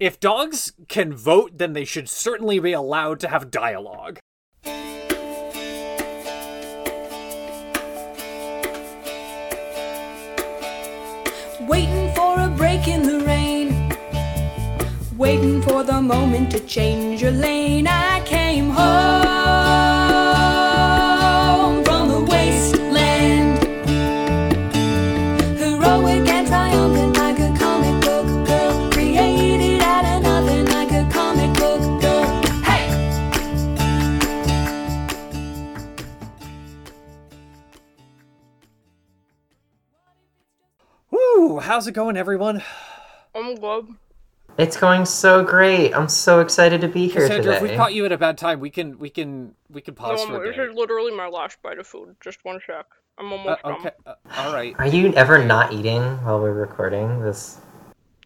[0.00, 4.18] if dogs can vote, then they should certainly be allowed to have dialogue.
[11.68, 13.94] Waiting for a break in the rain.
[15.18, 17.86] Waiting for the moment to change your lane.
[17.86, 18.09] I
[41.70, 42.64] How's it going, everyone?
[43.32, 43.94] I'm good.
[44.58, 45.94] It's going so great.
[45.94, 48.58] I'm so excited to be here Cassandra, if we caught you at a bad time,
[48.58, 50.70] we can we can we can pause No, for a this bit.
[50.70, 52.16] is literally my last bite of food.
[52.20, 52.86] Just one sec.
[53.18, 53.72] I'm Uh, almost done.
[53.74, 54.74] okay, uh, all right.
[54.80, 57.60] Are you ever not eating while we're recording this?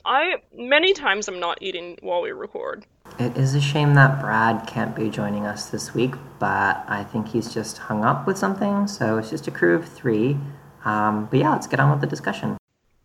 [0.06, 2.86] I many times I'm not eating while we record.
[3.18, 7.28] It is a shame that Brad can't be joining us this week, but I think
[7.28, 10.38] he's just hung up with something, so it's just a crew of three.
[10.86, 12.56] Um, but yeah, let's get on with the discussion.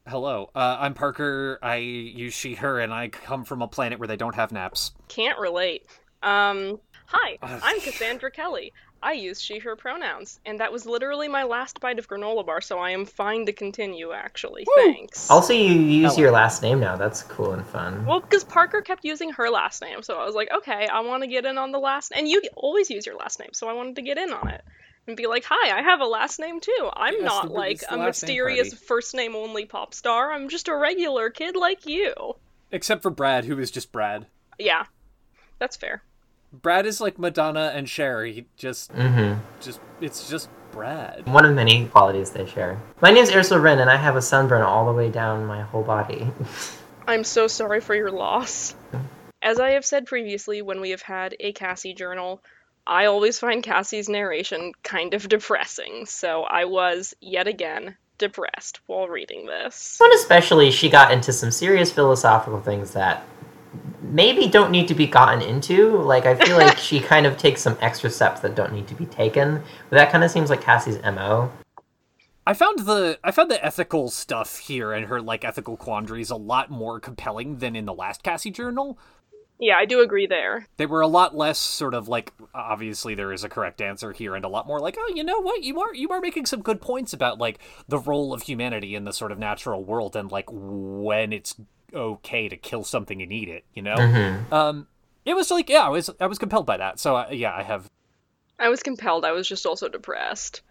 [0.10, 1.60] Hello, uh, I'm Parker.
[1.62, 4.92] I use she, her, and I come from a planet where they don't have naps.
[5.08, 5.86] Can't relate.
[6.24, 8.74] Um, hi, I'm Cassandra Kelly.
[9.04, 12.60] I use she, her pronouns, and that was literally my last bite of granola bar,
[12.60, 14.66] so I am fine to continue, actually.
[14.78, 15.30] Thanks.
[15.30, 16.24] Also, you use Hello.
[16.24, 16.96] your last name now.
[16.96, 18.04] That's cool and fun.
[18.08, 21.22] Well, because Parker kept using her last name, so I was like, okay, I want
[21.22, 22.14] to get in on the last.
[22.16, 24.64] And you always use your last name, so I wanted to get in on it
[25.08, 26.90] and be like, hi, I have a last name too.
[26.94, 30.32] I'm Yes, not the- like a last name mysterious first name only pop star.
[30.32, 32.14] I'm just a regular kid like you.
[32.72, 34.28] Except for Brad, who is just Brad.
[34.60, 34.86] Yeah,
[35.58, 36.04] that's fair.
[36.52, 38.26] Brad is like Madonna and Cher.
[38.26, 39.40] He just, Mm-hmm.
[39.62, 41.26] just, it's just Brad.
[41.28, 42.80] One of many qualities they share.
[43.02, 45.84] My name's Ursula Wren, and I have a sunburn all the way down my whole
[45.84, 46.28] body.
[47.08, 48.76] I'm so sorry for your loss.
[49.42, 52.44] As I have said previously, when we have had a Cassie journal,
[52.90, 59.08] I always find Cassie's narration kind of depressing, so I was, yet again, depressed while
[59.08, 59.96] reading this.
[60.00, 63.24] But especially, she got into some serious philosophical things that
[64.02, 65.98] maybe don't need to be gotten into.
[65.98, 68.96] Like, I feel like she kind of takes some extra steps that don't need to
[68.96, 69.62] be taken.
[69.92, 71.52] But that kind of seems like Cassie's MO.
[72.48, 76.36] I found the I found the ethical stuff here and her like ethical quandaries a
[76.36, 78.98] lot more compelling than in the last Cassie journal.
[79.60, 80.66] Yeah, I do agree there.
[80.78, 84.36] They were a lot less sort of like obviously there is a correct answer here
[84.36, 86.62] and a lot more like oh you know what you are you are making some
[86.62, 90.32] good points about like the role of humanity in the sort of natural world and
[90.32, 91.56] like when it's
[91.94, 94.54] okay to kill something and eat it you know Mm-hmm.
[94.54, 94.88] um
[95.26, 97.64] it was like yeah I was I was compelled by that so uh, yeah I
[97.64, 97.90] have
[98.60, 100.62] I was compelled, I was just also depressed.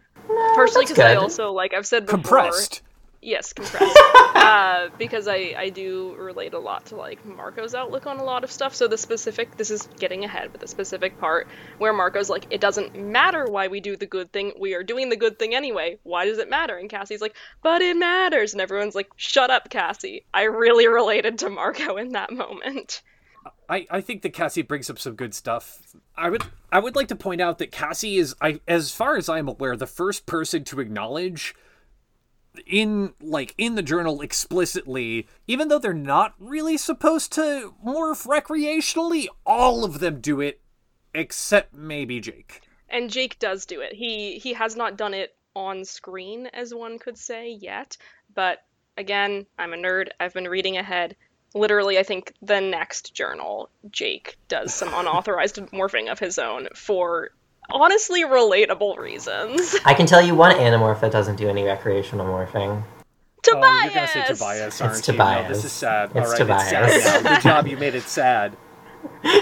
[0.54, 2.82] Partially because I also, like I've said before, compressed
[3.20, 3.98] Yes, compressed.
[4.34, 8.44] uh, because I, I do relate a lot to like Marco's outlook on a lot
[8.44, 8.74] of stuff.
[8.74, 12.60] So the specific this is getting ahead, but the specific part where Marco's like, it
[12.60, 15.98] doesn't matter why we do the good thing, we are doing the good thing anyway.
[16.04, 16.76] Why does it matter?
[16.76, 20.24] And Cassie's like, but it matters, and everyone's like, shut up, Cassie.
[20.32, 23.02] I really related to Marco in that moment.
[23.68, 25.78] I, I think that Cassie brings up some good stuff.
[26.16, 29.28] I would I would like to point out that Cassie is I as far as
[29.28, 31.54] I'm aware the first person to acknowledge
[32.66, 39.26] in like in the journal explicitly even though they're not really supposed to morph recreationally
[39.44, 40.60] all of them do it
[41.14, 42.62] except maybe Jake.
[42.88, 43.92] And Jake does do it.
[43.92, 47.96] He he has not done it on screen, as one could say, yet.
[48.34, 48.64] But
[48.96, 50.08] again, I'm a nerd.
[50.20, 51.16] I've been reading ahead.
[51.54, 57.30] Literally, I think the next journal, Jake does some unauthorized morphing of his own for
[57.70, 59.76] honestly relatable reasons.
[59.84, 62.82] I can tell you one Animorph that doesn't do any recreational morphing.
[63.42, 63.64] Tobias!
[63.64, 65.14] Oh, you're gonna say Tobias, aren't you?
[65.14, 66.10] No, this is sad.
[66.14, 66.94] It's All right, Tobias.
[66.94, 67.34] it's sad now.
[67.34, 68.56] Good job, you made it sad.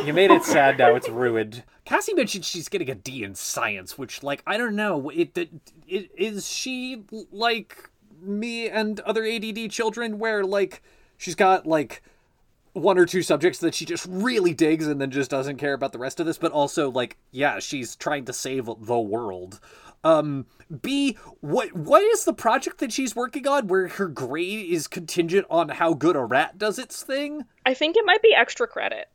[0.04, 0.78] You made it sad.
[0.78, 1.65] Now it's ruined.
[1.84, 5.09] Cassie mentioned she's getting a D in science, which, like, I don't know.
[5.09, 5.50] It, it,
[5.86, 10.82] it is she like me and other ADD children, where like
[11.16, 12.03] she's got like
[12.76, 15.92] one or two subjects that she just really digs and then just doesn't care about
[15.92, 19.60] the rest of this, but also like, yeah, she's trying to save the world.
[20.04, 20.47] Um,
[20.83, 25.47] B, what what is the project that she's working on where her grade is contingent
[25.50, 27.45] on how good a rat does its thing?
[27.65, 29.09] I think it might be extra credit.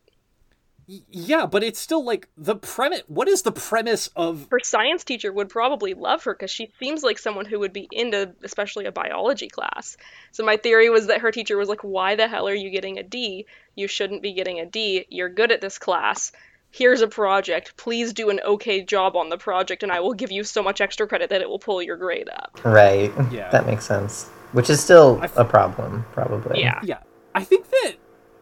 [0.88, 3.02] Y- yeah, but it's still like the premise.
[3.06, 4.46] What is the premise of?
[4.50, 7.88] Her science teacher would probably love her because she seems like someone who would be
[7.92, 9.96] into, especially a biology class.
[10.32, 12.98] So my theory was that her teacher was like, "Why the hell are you getting
[12.98, 13.46] a D?
[13.76, 15.06] You shouldn't be getting a D.
[15.08, 16.32] You're good at this class.
[16.70, 17.76] Here's a project.
[17.76, 20.80] Please do an okay job on the project, and I will give you so much
[20.80, 23.12] extra credit that it will pull your grade up." Right.
[23.30, 23.50] Yeah.
[23.50, 24.28] That makes sense.
[24.52, 26.60] Which is still I f- a problem, probably.
[26.60, 26.80] Yeah.
[26.82, 26.98] Yeah,
[27.34, 27.92] I think that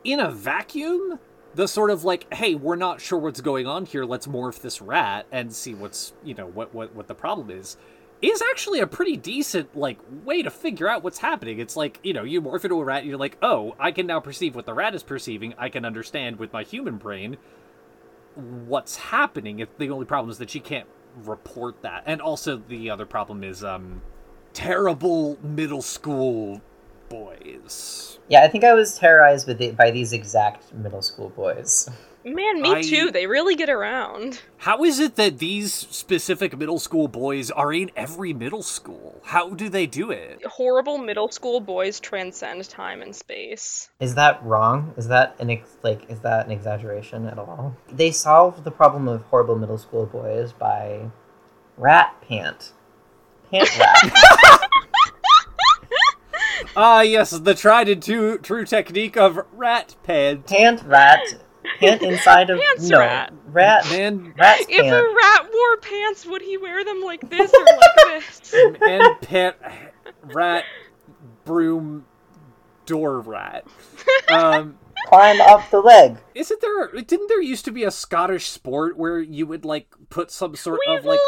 [0.05, 1.19] in a vacuum,
[1.55, 4.05] the sort of like, hey, we're not sure what's going on here.
[4.05, 7.77] Let's morph this rat and see what's you know what what what the problem is.
[8.23, 11.59] Is actually a pretty decent like way to figure out what's happening.
[11.59, 14.07] It's like you know you morph into a rat, and you're like, oh, I can
[14.07, 15.55] now perceive what the rat is perceiving.
[15.59, 17.39] I can understand with my human brain
[18.35, 19.59] what's happening.
[19.59, 23.43] If the only problem is that she can't report that, and also the other problem
[23.43, 24.03] is um
[24.53, 26.61] terrible middle school
[27.11, 28.19] boys.
[28.29, 31.89] Yeah, I think I was terrorized with it by these exact middle school boys.
[32.25, 33.11] Man, me I- too.
[33.11, 34.41] They really get around.
[34.59, 39.21] How is it that these specific middle school boys are in every middle school?
[39.25, 40.45] How do they do it?
[40.45, 43.89] Horrible middle school boys transcend time and space.
[44.01, 44.93] Is that wrong?
[44.99, 47.75] Is that an ex- like is that an exaggeration at all?
[47.91, 51.11] They solved the problem of horrible middle school boys by
[51.79, 52.73] rat pant.
[53.51, 54.60] Pant rat.
[56.77, 60.47] Ah, yes, the tried and true, true technique of rat pant.
[60.47, 61.21] pant rat.
[61.79, 63.33] Pant inside of Pants no rat.
[63.47, 63.85] rat.
[63.91, 64.89] Man, Rat's If pant.
[64.95, 68.55] a rat wore pants, would he wear them like this or like this?
[68.83, 69.57] and pant
[70.25, 70.65] rat
[71.45, 72.05] broom
[72.87, 73.65] door rat.
[74.33, 76.19] Um, Climb up the leg.
[76.35, 76.89] isn't there?
[77.03, 80.81] Didn't there used to be a Scottish sport where you would like put some sort
[80.89, 81.21] of like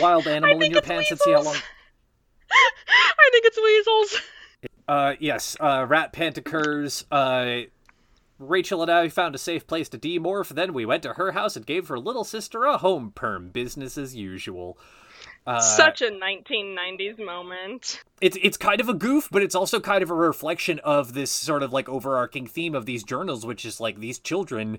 [0.00, 1.54] wild animal in your it's pants and see how long?
[2.52, 4.22] I think it's weasels.
[4.90, 7.04] Uh, yes, uh, rat pant occurs.
[7.12, 7.60] Uh,
[8.40, 10.48] Rachel and I found a safe place to demorph.
[10.48, 13.50] Then we went to her house and gave her little sister a home perm.
[13.50, 14.76] Business as usual.
[15.46, 18.02] Uh, Such a 1990s moment.
[18.20, 21.30] it's it's kind of a goof, but it's also kind of a reflection of this
[21.30, 24.78] sort of like overarching theme of these journals, which is like these children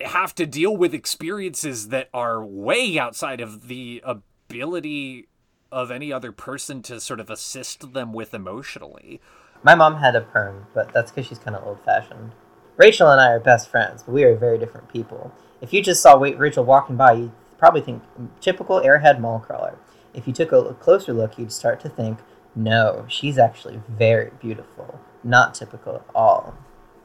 [0.00, 5.28] have to deal with experiences that are way outside of the ability
[5.70, 9.20] of any other person to sort of assist them with emotionally.
[9.62, 12.32] My mom had a perm, but that's because she's kind of old fashioned.
[12.76, 15.32] Rachel and I are best friends, but we are very different people.
[15.60, 19.40] If you just saw Wa- Rachel walking by, you'd probably think mm, typical airhead mall
[19.40, 19.76] crawler.
[20.14, 22.20] If you took a closer look, you'd start to think,
[22.54, 25.00] no, she's actually very beautiful.
[25.24, 26.54] Not typical at all.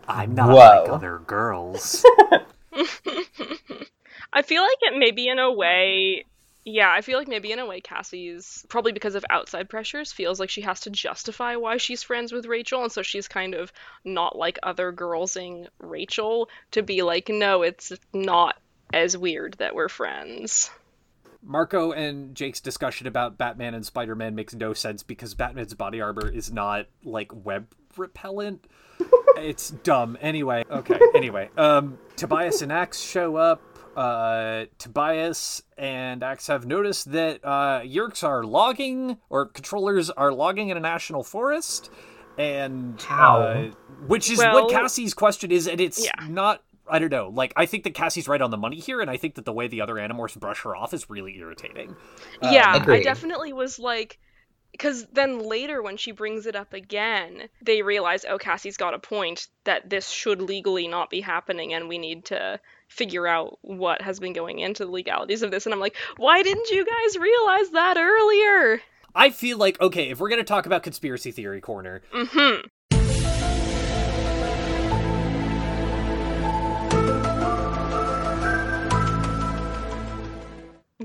[0.07, 0.55] I'm not Whoa.
[0.55, 2.05] like other girls.
[4.33, 6.25] I feel like it maybe in a way,
[6.65, 10.39] yeah, I feel like maybe in a way Cassie's probably because of outside pressures feels
[10.39, 13.73] like she has to justify why she's friends with Rachel, and so she's kind of
[14.05, 18.57] not like other girlsing Rachel to be like, no, it's not
[18.93, 20.69] as weird that we're friends.
[21.41, 25.99] Marco and Jake's discussion about Batman and Spider Man makes no sense because Batman's body
[25.99, 27.67] armor is not like web
[27.97, 28.65] repellent.
[29.37, 30.17] it's dumb.
[30.21, 30.99] Anyway, okay.
[31.13, 33.61] Anyway, um, Tobias and Axe show up.
[33.95, 40.69] Uh, Tobias and Axe have noticed that uh, Yeerks are logging, or controllers are logging
[40.69, 41.91] in a national forest,
[42.37, 43.41] and How?
[43.41, 43.71] uh,
[44.07, 46.11] which is Well- what Cassie's question is, and it's Yeah.
[46.27, 46.63] not.
[46.85, 47.29] I don't know.
[47.29, 49.53] Like, I think that Cassie's right on the money here, and I think that the
[49.53, 51.95] way the other Animorphs brush her off is really irritating.
[52.41, 54.19] yeah, I definitely was like,
[54.73, 58.99] because then later when she brings it up again, they realize, oh, Cassie's got a
[58.99, 62.59] point that this should legally not be happening, and we need to
[62.89, 65.65] figure out what has been going into the legalities of this.
[65.65, 68.81] And I'm like, why didn't you guys realize that earlier?
[69.15, 72.67] I feel like okay, if we're gonna talk about conspiracy theory corner, Mm-hmm.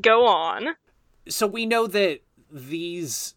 [0.00, 0.76] Go on.
[1.28, 2.20] so we know that
[2.50, 3.34] these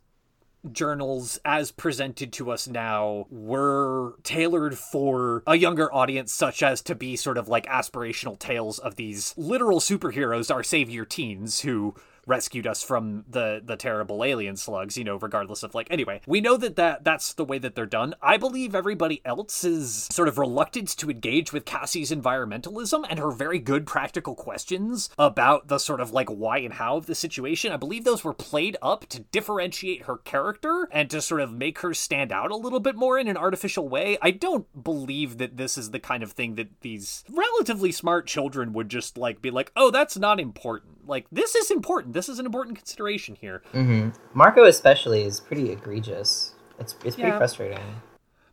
[0.72, 6.96] journals as presented to us now were tailored for a younger audience such as to
[6.96, 12.67] be sort of like aspirational tales of these literal superheroes our savior teens who rescued
[12.67, 16.57] us from the the terrible alien slugs you know regardless of like anyway we know
[16.57, 18.15] that, that that's the way that they're done.
[18.21, 23.59] I believe everybody else's sort of reluctance to engage with cassie's environmentalism and her very
[23.59, 27.71] good practical questions about the sort of like why and how of the situation.
[27.71, 31.79] I believe those were played up to differentiate her character and to sort of make
[31.79, 34.17] her stand out a little bit more in an artificial way.
[34.21, 38.73] I don't believe that this is the kind of thing that these relatively smart children
[38.73, 42.39] would just like be like oh that's not important like this is important this is
[42.39, 46.53] an important consideration here hmm Marco especially is pretty egregious.
[46.79, 47.38] It's it's pretty Yeah.
[47.38, 48.01] frustrating.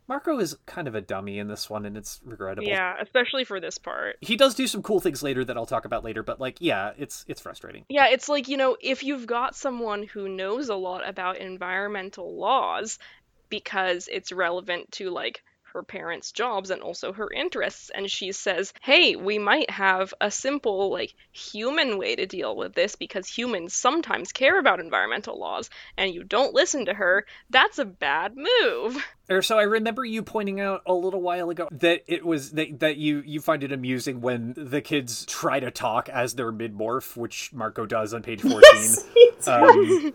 [0.07, 3.59] marco is kind of a dummy in this one and it's regrettable Yeah, especially for
[3.59, 4.15] this part.
[4.21, 6.91] he does do some cool things later that i'll talk about later but like yeah
[6.97, 10.75] it's it's frustrating Yeah, it's like, you know, if you've got someone who knows a
[10.75, 12.97] lot about environmental laws
[13.49, 15.41] because it's relevant to like
[15.73, 20.31] her parents' jobs and also her interests, and she says, hey, we might have a
[20.31, 25.69] simple, like, human way to deal with this because humans sometimes care about environmental laws,
[25.97, 28.97] and you don't listen to her, that's a bad move.
[29.29, 32.79] Or so I remember you pointing out a little while ago that it was that,
[32.79, 36.75] that you you find it amusing when the kids try to talk as they're mid
[36.75, 38.95] morph, which Marco does on page fourteen.
[39.47, 39.63] Um,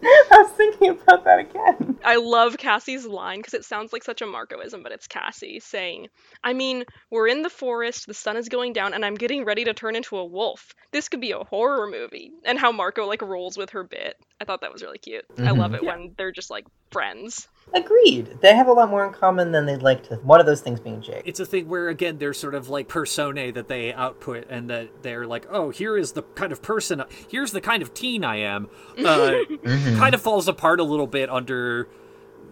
[0.02, 1.98] I was thinking about that again.
[2.04, 6.08] I love Cassie's line because it sounds like such a Marcoism, but it's Cassie saying,
[6.42, 9.64] I mean, we're in the forest, the sun is going down, and I'm getting ready
[9.64, 10.74] to turn into a wolf.
[10.92, 12.32] This could be a horror movie.
[12.44, 14.16] And how Marco like rolls with her bit.
[14.40, 15.24] I thought that was really cute.
[15.38, 17.48] I love it when they're just like friends.
[17.72, 18.38] Agreed.
[18.40, 20.16] They have a lot more in common than they'd like to.
[20.16, 21.22] One of those things being Jake.
[21.24, 25.02] it's a thing where again they're sort of like personae that they output and that
[25.02, 28.36] they're like oh here is the kind of person here's the kind of teen i
[28.36, 28.68] am
[29.04, 29.38] uh,
[29.96, 31.88] kind of falls apart a little bit under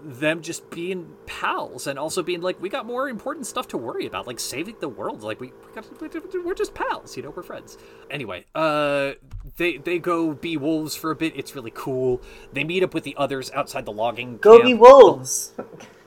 [0.04, 4.06] them just being pals and also being like we got more important stuff to worry
[4.06, 7.42] about like saving the world like we, we got, we're just pals you know we're
[7.42, 7.78] friends
[8.10, 9.12] anyway uh
[9.56, 12.20] they they go be wolves for a bit it's really cool
[12.52, 14.64] they meet up with the others outside the logging Go camp.
[14.64, 15.52] be wolves.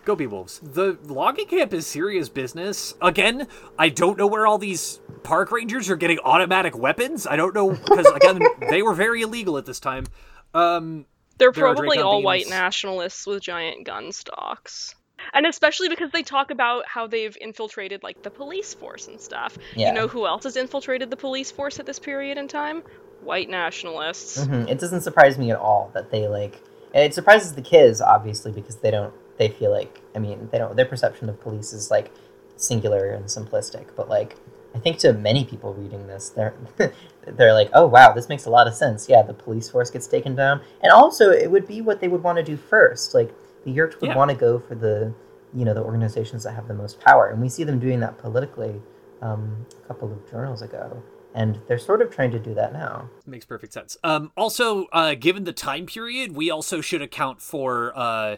[0.03, 0.59] Go be wolves.
[0.59, 2.93] The logging camp is serious business.
[3.01, 3.47] Again,
[3.79, 7.25] I don't know where all these park rangers are getting automatic weapons.
[7.25, 10.05] I don't know because again they were very illegal at this time.
[10.53, 11.05] Um,
[11.37, 14.95] They're There probably all white nationalists with giant gun stocks.
[15.33, 19.57] And especially because they talk about how they've infiltrated like the police force and stuff.
[19.75, 19.89] Yeah.
[19.89, 22.83] You know who else has infiltrated the police force at this period in time?
[23.21, 24.45] White nationalists.
[24.45, 24.69] Mhm.
[24.69, 26.61] It doesn't surprise me at all that they like.
[26.93, 29.13] It surprises the kids obviously because they don't.
[29.37, 30.01] They feel like.
[30.15, 30.75] I mean, they don't.
[30.75, 32.11] Their perception of police is like
[32.55, 33.87] singular and simplistic.
[33.95, 34.35] But like,
[34.75, 36.53] I think to many people reading this, they're
[37.25, 39.07] they're like, oh wow, this makes a lot of sense.
[39.09, 42.21] Yeah, the police force gets taken down, and also it would be what they would
[42.21, 43.13] want to do first.
[43.13, 44.17] Like the Yeerks would Yeah.
[44.17, 45.13] want to go for the
[45.53, 48.17] you know the organizations that have the most power, and we see them doing that
[48.17, 48.81] politically
[49.21, 51.01] um, a couple of journals ago.
[51.33, 53.09] And they're sort of trying to do that now.
[53.25, 53.97] makes perfect sense.
[54.05, 58.37] Um, also, uh, given the time period, we also should account for uh,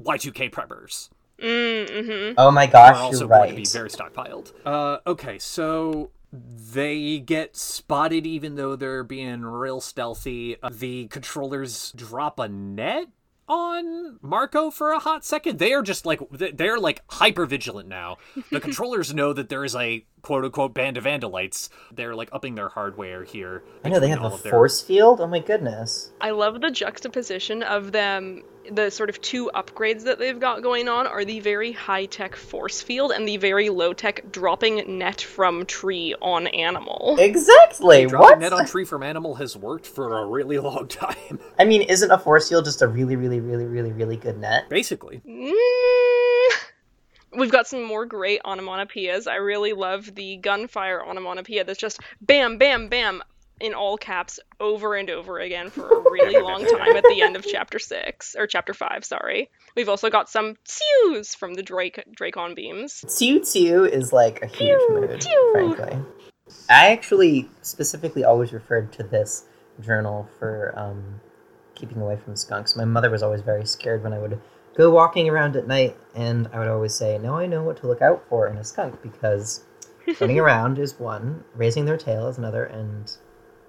[0.00, 1.08] Y2K preppers.
[1.40, 2.34] Mm-hmm.
[2.38, 4.52] Oh my are gosh, also you're going to be very stockpiled.
[4.64, 10.56] Uh, okay, so they get spotted even though they're being real stealthy.
[10.62, 13.08] Uh, the controllers drop a net
[13.46, 15.58] on Marco for a hot second.
[15.58, 18.16] They are just like they're like hyper vigilant now.
[18.50, 21.68] The controllers know that there is a quote unquote band of vandalites.
[21.92, 23.62] They're like upping their hardware here.
[23.84, 25.20] I know they have a of their- force field.
[25.20, 26.10] Oh my goodness.
[26.20, 28.42] I love the juxtaposition of them.
[28.70, 32.34] The sort of two upgrades that they've got going on are the very high tech
[32.34, 37.16] force field and the very low tech dropping net from tree on animal.
[37.18, 38.06] Exactly.
[38.06, 38.38] Dropping What?
[38.38, 41.38] net on tree from animal has worked for a really long time.
[41.58, 44.68] I mean, isn't a force field just a really, really, really, really, really good net?
[44.68, 45.20] Basically.
[45.28, 45.52] Mm.
[47.36, 49.26] We've got some more great onomatopoeias.
[49.26, 53.22] I really love the gunfire onomatopoeia that's just bam, bam, bam
[53.60, 57.36] in all caps over and over again for a really long time at the end
[57.36, 59.04] of chapter six or chapter five.
[59.04, 59.50] Sorry.
[59.76, 63.04] We've also got some tsews from the Drake Dracon beams.
[63.06, 65.50] Tsu Tsu is like a huge Tew, mood, tew.
[65.52, 65.98] frankly.
[66.68, 69.44] I actually specifically always referred to this
[69.80, 71.20] journal for um,
[71.74, 72.76] keeping away from skunks.
[72.76, 74.40] My mother was always very scared when I would
[74.76, 77.86] go walking around at night, and I would always say, Now I know what to
[77.86, 79.64] look out for in a skunk because
[80.20, 83.10] running around is one, raising their tail is another, and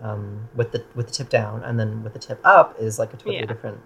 [0.02, 3.14] um, with the with the tip down and then with the tip up is like
[3.14, 3.46] a totally Yeah.
[3.46, 3.80] different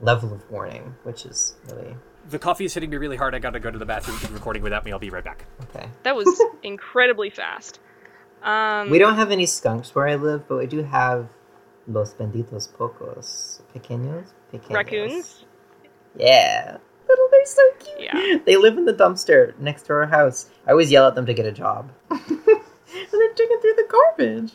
[0.00, 1.96] level of warning, which is really
[2.28, 3.34] The coffee is hitting me really hard.
[3.34, 4.18] I gotta go to the bathroom.
[4.18, 4.92] Keep recording without me.
[4.92, 5.46] I'll be right back.
[5.74, 5.88] okay.
[6.02, 6.28] That was
[6.62, 7.80] incredibly fast.
[8.42, 11.28] Um, We don't have any skunks where I live, but we do have
[11.86, 14.70] los benditos pocos, pequeños, pequeños.
[14.74, 15.44] raccoons.
[16.16, 16.76] Yeah,
[17.08, 17.28] little.
[17.30, 18.00] They're so cute.
[18.00, 18.38] Yeah.
[18.46, 20.50] They live in the dumpster next to our house.
[20.66, 24.52] I always yell at them to get a job, and they're digging through the garbage.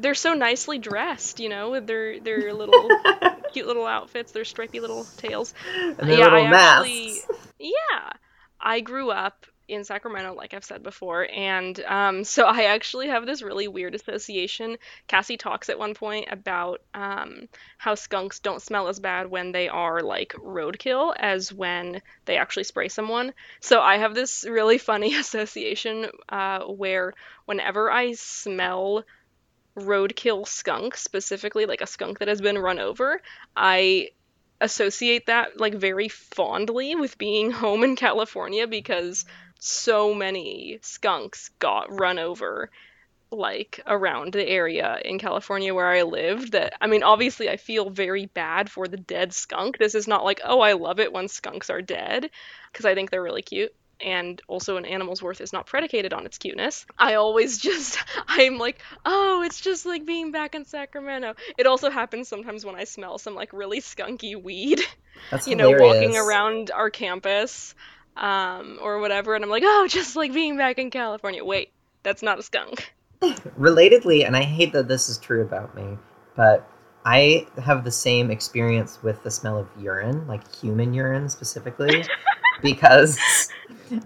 [0.00, 2.88] They're so nicely dressed, you know, with their their little
[3.52, 5.54] cute little outfits, their stripy little tails.
[5.98, 6.80] And their yeah, little I masks.
[6.80, 7.22] actually,
[7.58, 8.12] yeah,
[8.60, 13.24] I grew up in Sacramento, like I've said before, and um, so I actually have
[13.24, 14.76] this really weird association.
[15.06, 19.68] Cassie talks at one point about um, how skunks don't smell as bad when they
[19.68, 23.32] are like roadkill as when they actually spray someone.
[23.60, 27.14] So I have this really funny association uh, where
[27.46, 29.04] whenever I smell
[29.80, 33.20] roadkill skunk, specifically like a skunk that has been run over,
[33.56, 34.10] I
[34.60, 39.24] associate that like very fondly with being home in California because
[39.58, 42.70] so many skunks got run over
[43.32, 47.88] like around the area in California where I lived that I mean obviously I feel
[47.88, 49.78] very bad for the dead skunk.
[49.78, 52.28] This is not like oh I love it when skunks are dead
[52.72, 53.72] because I think they're really cute
[54.04, 56.86] and also an animal's worth is not predicated on its cuteness.
[56.98, 61.90] I always just I'm like, "Oh, it's just like being back in Sacramento." It also
[61.90, 64.80] happens sometimes when I smell some like really skunky weed
[65.30, 67.74] That's you know, walking around our campus
[68.16, 71.44] um, or whatever, and I'm like, oh, just like being back in California.
[71.44, 72.92] Wait, that's not a skunk.
[73.22, 75.98] Relatedly, and I hate that this is true about me,
[76.36, 76.68] but
[77.04, 82.04] I have the same experience with the smell of urine, like human urine specifically,
[82.62, 83.18] because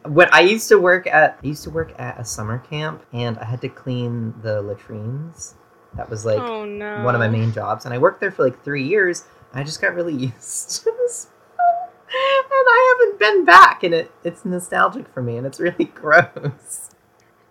[0.07, 3.39] when I used to work at I used to work at a summer camp and
[3.39, 5.55] I had to clean the latrines.
[5.97, 7.03] That was like oh no.
[7.03, 9.25] one of my main jobs, and I worked there for like three years.
[9.53, 14.45] I just got really used to smell, and I haven't been back, and it it's
[14.45, 16.91] nostalgic for me, and it's really gross.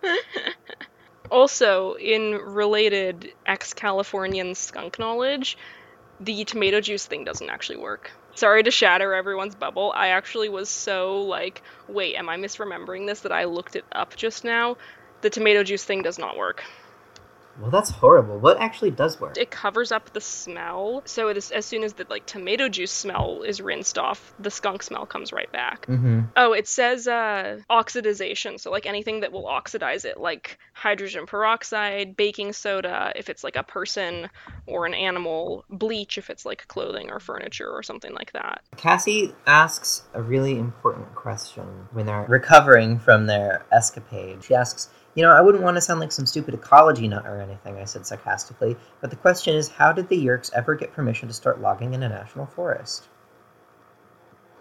[1.30, 5.56] Also, in related ex-Californian skunk knowledge,
[6.20, 8.12] the tomato juice thing doesn't actually work.
[8.34, 9.92] Sorry to shatter everyone's bubble.
[9.94, 14.16] I actually was so like, wait, am I misremembering this that I looked it up
[14.16, 14.76] just now?
[15.20, 16.64] The tomato juice thing does not work.
[17.60, 18.38] Well, that's horrible.
[18.38, 19.36] What actually does work?
[19.36, 22.90] It covers up the smell, so it is, as soon as the like tomato juice
[22.90, 25.86] smell is rinsed off, the skunk smell comes right back.
[25.86, 26.22] Mm-hmm.
[26.36, 32.16] Oh, it says uh, oxidization, so like anything that will oxidize it, like hydrogen peroxide,
[32.16, 34.28] baking soda, if it's like a person
[34.66, 38.62] or an animal, bleach if it's like clothing or furniture or something like that.
[38.76, 44.42] Cassie asks a really important question when they're recovering from their escapade.
[44.42, 47.40] She asks, You know, I wouldn't want to sound like some stupid ecology nut or
[47.40, 51.28] anything, I said sarcastically, but the question is how did the Yeerks ever get permission
[51.28, 53.08] to start logging in a national forest?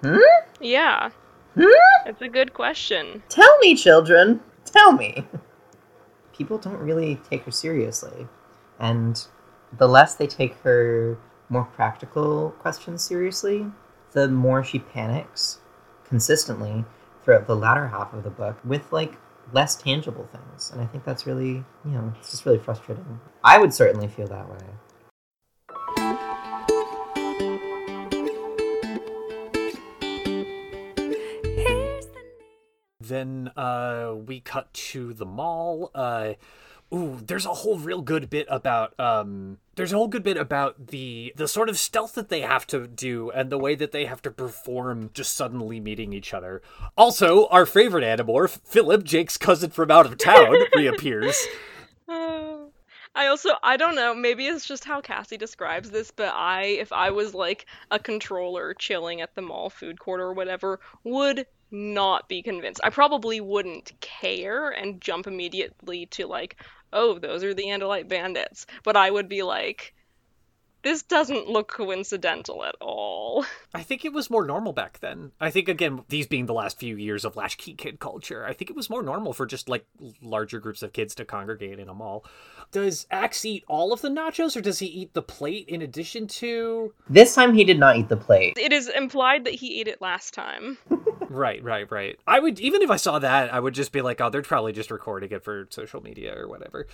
[0.01, 0.17] Hmm?
[0.59, 1.09] Yeah,
[1.55, 1.67] Hmm?
[2.07, 3.21] it's a good question.
[3.29, 4.41] Tell me, children!
[4.65, 5.25] Tell me!
[6.35, 8.27] People don't really take her seriously.
[8.79, 9.23] And
[9.77, 11.17] the less they take her
[11.49, 13.67] more practical questions seriously,
[14.13, 15.59] the more she panics
[16.05, 16.85] consistently
[17.23, 19.13] throughout the latter half of the book with like
[19.51, 20.71] less tangible things.
[20.71, 23.19] And I think that's really, you know, it's just really frustrating.
[23.43, 24.57] I would certainly feel that way.
[32.99, 35.91] Then uh, we cut to the mall.
[35.93, 36.33] Uh,
[36.93, 40.87] ooh, there's a whole real good bit about um, there's a whole good bit about
[40.87, 44.05] the the sort of stealth that they have to do and the way that they
[44.05, 46.61] have to perform just suddenly meeting each other.
[46.97, 51.47] Also, our favorite animorph, Philip, Jake's cousin from out of town, reappears.
[52.07, 52.57] Uh,
[53.15, 56.91] I also I don't know, maybe it's just how Cassie describes this, but I if
[56.91, 62.29] I was like a controller chilling at the mall food court or whatever, would not
[62.29, 62.79] be convinced.
[62.83, 66.57] I probably wouldn't care and jump immediately to like,
[66.93, 68.65] oh, those are the Andalite bandits.
[68.83, 69.93] But I would be like,
[70.83, 73.45] this doesn't look coincidental at all.
[73.73, 75.31] I think it was more normal back then.
[75.41, 78.69] I think again, these being the last few years of latchkey kid culture, I think
[78.69, 79.85] it was more normal for just like
[80.21, 82.25] larger groups of kids to congregate in a mall.
[82.71, 86.27] Does Axe eat all of the nachos, or does he eat the plate in addition
[86.27, 86.93] to?
[87.09, 88.57] This time he did not eat the plate.
[88.57, 90.77] It is implied that he ate it last time.
[91.29, 92.19] Right, right, right.
[92.27, 94.71] I would even if I saw that, I would just be like, oh, they're probably
[94.71, 96.85] just recording it for social media or whatever.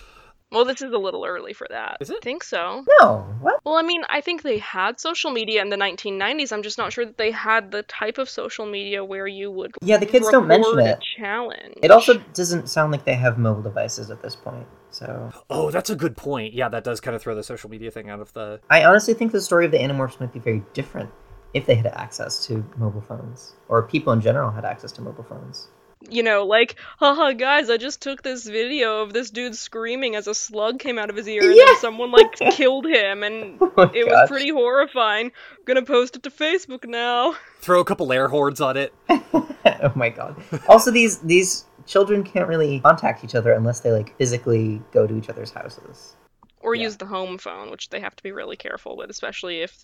[0.52, 1.98] Well, this is a little early for that.
[2.00, 2.16] Is it?
[2.16, 2.84] I think so.
[3.00, 3.60] No, what?
[3.64, 6.52] Well, I mean, I think they had social media in the 1990s.
[6.52, 9.74] I'm just not sure that they had the type of social media where you would
[9.82, 10.98] Yeah, the kids don't mention it.
[11.16, 11.74] challenge.
[11.82, 14.66] It also doesn't sound like they have mobile devices at this point.
[14.90, 16.52] So Oh, that's a good point.
[16.52, 18.60] Yeah, that does kind of throw the social media thing out of the.
[18.68, 21.10] I honestly think the story of the Animorphs might be very different
[21.54, 25.24] if they had access to mobile phones, or people in general had access to mobile
[25.24, 25.68] phones.
[26.08, 30.26] You know, like, haha, guys, I just took this video of this dude screaming as
[30.26, 31.64] a slug came out of his ear, and Yeah.
[31.66, 35.26] then someone like killed him, and Oh my it was pretty horrifying.
[35.26, 37.34] I'm gonna post it to Facebook now.
[37.60, 38.94] Throw a couple air hordes on it.
[39.10, 40.42] oh my god.
[40.68, 45.16] Also, these these children can't really contact each other unless they like physically go to
[45.18, 46.16] each other's houses.
[46.60, 46.84] Or Yeah.
[46.84, 49.76] use the home phone, which they have to be really careful with, especially if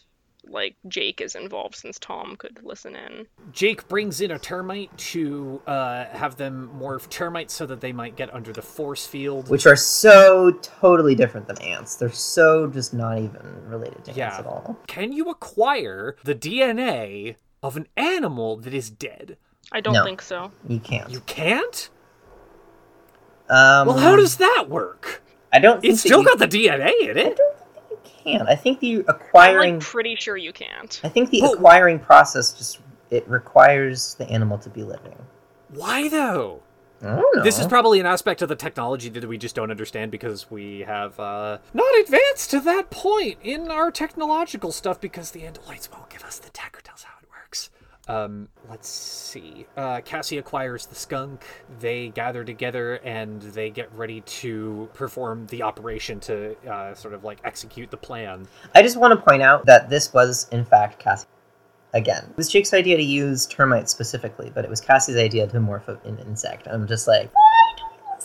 [0.48, 3.26] like Jake is involved, since Tom could listen in.
[3.52, 8.16] Jake brings in a termite to uh, have them morph termites so that they might
[8.16, 9.48] get under the force field.
[9.48, 11.96] Which are so totally different than ants.
[11.96, 14.78] They're so just not even related to ants at all.
[14.86, 19.36] Can you acquire the DNA of an animal that is dead?
[19.72, 20.04] I don't No.
[20.04, 20.52] think so.
[20.68, 21.10] You can't.
[21.10, 21.90] You can't?
[23.48, 25.22] um, Well, how does that work?
[25.52, 27.40] I don't think It's still you- got the DNA in I it.
[28.34, 29.06] Don't think that you can.
[29.06, 31.00] I think the I'm acquiring like pretty sure you can't.
[31.04, 35.14] I think the Well- acquiring process just it requires the animal to be living.
[35.70, 36.62] Why though?
[37.02, 37.42] I don't know.
[37.42, 40.80] This is probably an aspect of the technology that we just don't understand because we
[40.80, 46.08] have uh, not advanced to that point in our technological stuff because the Andalites won't
[46.08, 47.70] give us the tech or tell us how it works.
[48.08, 49.66] Um, let's see.
[49.76, 51.42] Uh, Cassie acquires the skunk.
[51.80, 57.24] They gather together and they get ready to perform the operation to uh, sort of
[57.24, 58.46] like execute the plan.
[58.74, 61.26] I just want to point out that this was in fact Cassie.
[61.94, 62.24] again.
[62.30, 65.88] It was Jake's idea to use termites specifically, but it was Cassie's idea to morph
[66.04, 66.68] an insect.
[66.68, 67.30] I'm just like,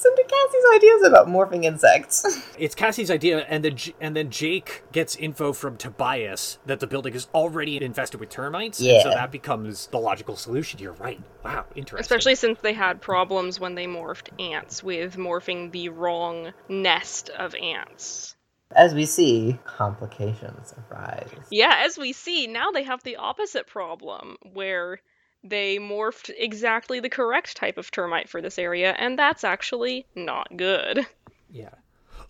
[0.04, 2.48] why do listen to Cassie's ideas about morphing insects?
[2.58, 7.14] It's Cassie's idea, and then and then Jake gets info from Tobias that the building
[7.16, 8.80] is already infested with termites.
[8.80, 10.80] and so that becomes the logical solution.
[10.80, 11.20] You're right.
[11.44, 12.02] Wow, interesting.
[12.02, 17.56] Especially since they had problems when they morphed ants with morphing the wrong nest of
[17.56, 18.36] ants.
[18.76, 21.30] As we see, complications arise.
[21.50, 25.00] Yeah, as we see, now they have the opposite problem where
[25.43, 30.56] they morphed exactly the correct type of termite for this area, and that's actually not
[30.58, 31.06] good.
[31.49, 31.69] Yeah.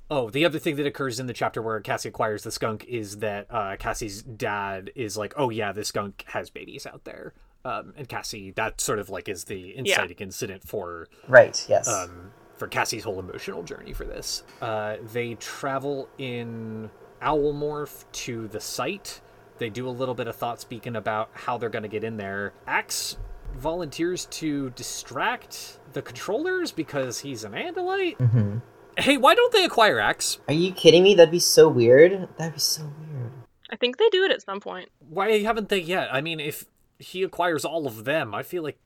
[0.09, 3.17] Oh, the other thing that occurs in the chapter where Cassie acquires the skunk is
[3.19, 7.93] that uh, Cassie's dad is like, "Oh yeah, this skunk has babies out there," um,
[7.95, 11.87] and Cassie that sort of like is the inciting incident for Right, yes.
[11.87, 14.43] um, for Cassie's whole emotional journey for this.
[14.61, 16.89] Uh, they travel in
[17.21, 19.21] owl morph to the site.
[19.61, 22.17] They do a little bit of thought speaking about how they're going to get in
[22.17, 22.51] there.
[22.65, 23.17] Axe
[23.55, 28.15] volunteers to distract the controllers because he's an Andalite.
[28.17, 28.57] hmm
[28.97, 30.39] Hey, why don't they acquire Axe?
[30.47, 31.13] Are you kidding me?
[31.13, 32.27] That'd be so weird.
[32.39, 33.31] That'd be so weird.
[33.69, 34.89] I think they do it at some point.
[34.97, 36.11] Why haven't they yet?
[36.11, 36.65] I mean, if
[36.97, 38.79] he acquires all of them, I feel like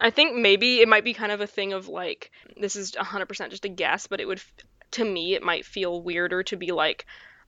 [0.00, 3.50] I think maybe it might be kind of a thing of like, this is 100%
[3.50, 4.42] just a guess, but it would,
[4.90, 7.06] to me, it might feel weirder to be like,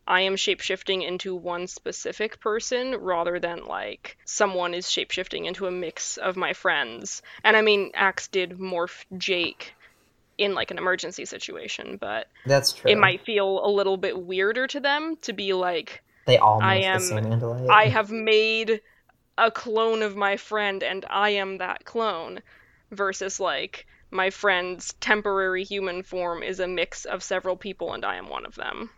[0.09, 5.71] I am shapeshifting into one specific person rather than like someone is shapeshifting into a
[5.71, 7.21] mix of my friends.
[7.44, 9.75] And I mean, Axe did morph Jake
[10.38, 12.90] in like an emergency situation, but That's true.
[12.90, 16.77] it might feel a little bit weirder to them to be like, They all I
[16.77, 18.81] am- I have made
[19.37, 22.40] a clone of my friend and I am that clone
[22.90, 28.16] versus like my friend's temporary human form is a mix of several people and I
[28.16, 28.88] am one of them.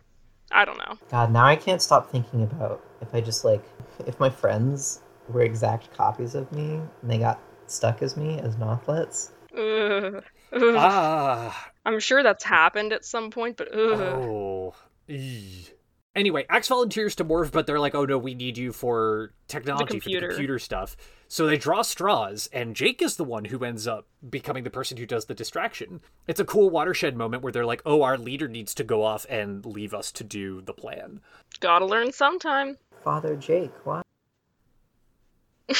[0.51, 0.97] I don't know.
[1.09, 3.63] God, now I can't stop thinking about if I just like
[4.05, 8.55] if my friends were exact copies of me and they got stuck as me as
[8.55, 9.31] Nothlits.
[9.57, 10.23] Ugh.
[10.53, 10.75] Ugh.
[10.77, 13.99] ah, I'm sure that's happened at some point, but ugh.
[13.99, 14.75] oh.
[15.09, 15.69] eee.
[16.13, 19.85] Anyway, Axe volunteers to morph, but they're like, "Oh no, we need you for technology
[19.85, 20.27] for the computer.
[20.27, 20.97] computer stuff."
[21.29, 24.97] So they draw straws, and Jake is the one who ends up becoming the person
[24.97, 26.01] who does the distraction.
[26.27, 29.25] It's a cool watershed moment where they're like, "Oh, our leader needs to go off
[29.29, 31.21] and leave us to do the plan."
[31.61, 32.77] Gotta learn sometime.
[33.03, 34.05] Father Jake, what?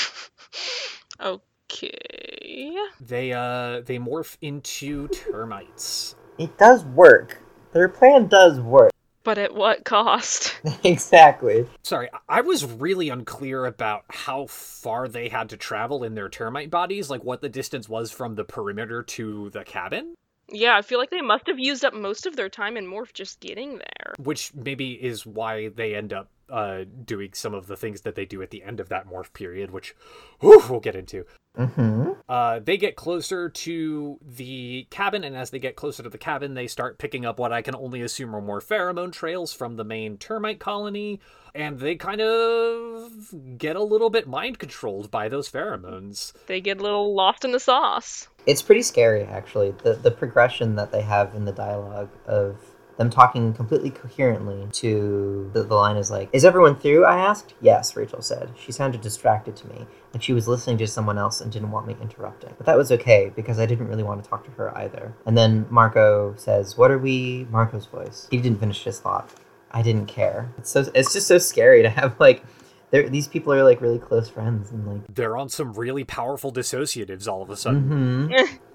[1.22, 2.76] Okay.
[3.00, 6.16] They uh they morph into termites.
[6.38, 7.42] It does work.
[7.74, 8.91] Their plan does work.
[9.24, 10.56] But at what cost?
[10.84, 11.68] exactly.
[11.84, 16.30] Sorry, I- I was really unclear about how far they had to travel in their
[16.30, 20.16] termite bodies, like what the distance was from the perimeter to the cabin,
[20.50, 23.14] Yeah, I feel like they must have used up most of their time in Morph
[23.14, 24.14] just getting there.
[24.18, 28.26] which maybe is why they end up uh, doing some of the things that they
[28.26, 29.96] do at the end of that morph period, which
[30.40, 31.26] whew, we'll get into.
[31.58, 32.12] Mm-hmm.
[32.30, 36.54] Uh, they get closer to the cabin, and as they get closer to the cabin,
[36.54, 39.84] they start picking up what I can only assume are more pheromone trails from the
[39.84, 41.20] main termite colony,
[41.54, 43.12] and they kind of
[43.58, 46.32] get a little bit mind controlled by those pheromones.
[46.48, 48.30] They get a little lost in the sauce.
[48.46, 49.72] It's pretty scary, actually.
[49.84, 52.58] The the progression that they have in the dialogue of
[53.02, 57.56] them talking completely coherently to the, the line is like, "Is everyone through?" I asked.
[57.60, 58.52] Yes, Rachel said.
[58.56, 61.88] She sounded distracted to me, like she was listening to someone else and didn't want
[61.88, 62.54] me interrupting.
[62.58, 65.14] But that was okay because I didn't really want to talk to her either.
[65.26, 68.28] And then Marco says, "What are we?" Marco's voice.
[68.30, 69.30] He didn't finish his thought.
[69.72, 70.54] I didn't care.
[70.60, 72.44] It's so it's just so scary to have like.
[72.92, 76.52] They're, these people are like really close friends and like They're on some really powerful
[76.52, 78.28] dissociatives all of a sudden.
[78.28, 78.56] hmm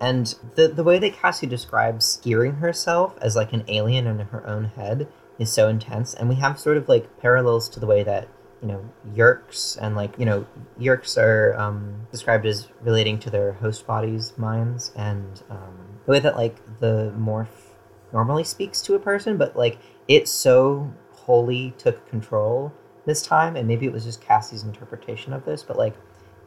[0.00, 4.46] and the the way that Cassie describes hearing herself as like an alien in her
[4.46, 8.02] own head is so intense, and we have sort of like parallels to the way
[8.02, 8.28] that
[8.60, 10.46] you know yeerks and like you know
[10.78, 16.20] yeerks are um, described as relating to their host bodies' minds, and um, the way
[16.20, 17.74] that like the morph
[18.12, 19.78] normally speaks to a person, but like
[20.08, 22.72] it so wholly took control
[23.04, 25.94] this time, and maybe it was just Cassie's interpretation of this, but like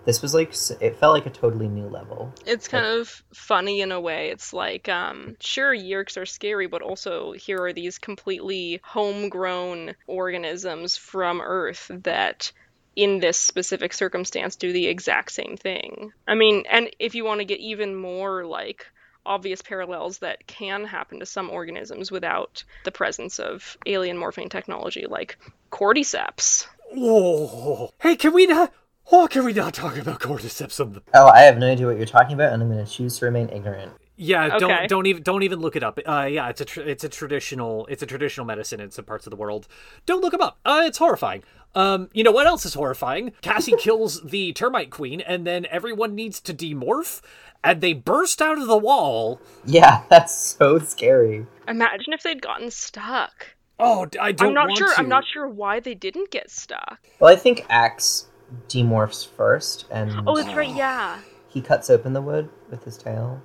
[0.06, 2.34] this was like it felt like a totally new level.
[2.46, 4.30] It's kind of funny in a way.
[4.30, 10.98] It's like, um, sure, yeerks are scary, but also here are these completely homegrown organisms
[10.98, 12.52] from Earth that,
[12.96, 16.12] in this specific circumstance, do the exact same thing.
[16.28, 18.86] I mean, and if you want to get even more like
[19.26, 25.06] obvious parallels that can happen to some organisms without the presence of alien morphing technology,
[25.08, 25.38] like
[25.72, 26.66] cordyceps.
[26.96, 28.74] Oh, hey, can we not?
[29.12, 31.02] Oh, can we not talk about cordyceps on the?
[31.14, 33.26] Oh, I have no idea what you're talking about, and I'm going to choose to
[33.26, 33.92] remain ignorant.
[34.22, 34.60] Yeah, Okay.
[34.60, 35.98] don't don't even don't even look it up.
[36.06, 39.26] Uh, yeah, it's a tr- it's a traditional it's a traditional medicine in some parts
[39.26, 39.66] of the world.
[40.06, 40.60] Don't look them up.
[40.66, 41.42] Uh, it's horrifying.
[41.74, 43.32] Um, you know what else is horrifying?
[43.42, 47.22] Cassie kills the termite queen, and then everyone needs to demorph,
[47.64, 49.40] and they burst out of the wall.
[49.64, 51.48] Yeah, that's so scary.
[51.66, 53.56] Imagine if they'd gotten stuck.
[53.80, 54.50] Oh, I don't.
[54.50, 54.94] I'm not want sure.
[54.94, 55.00] To.
[55.00, 57.00] I'm not sure why they didn't get stuck.
[57.22, 58.28] Well, I think Axe
[58.68, 60.76] demorphs first, and Oh, that's right.
[60.76, 61.20] Yeah.
[61.48, 63.42] he cuts open the wood with his tail.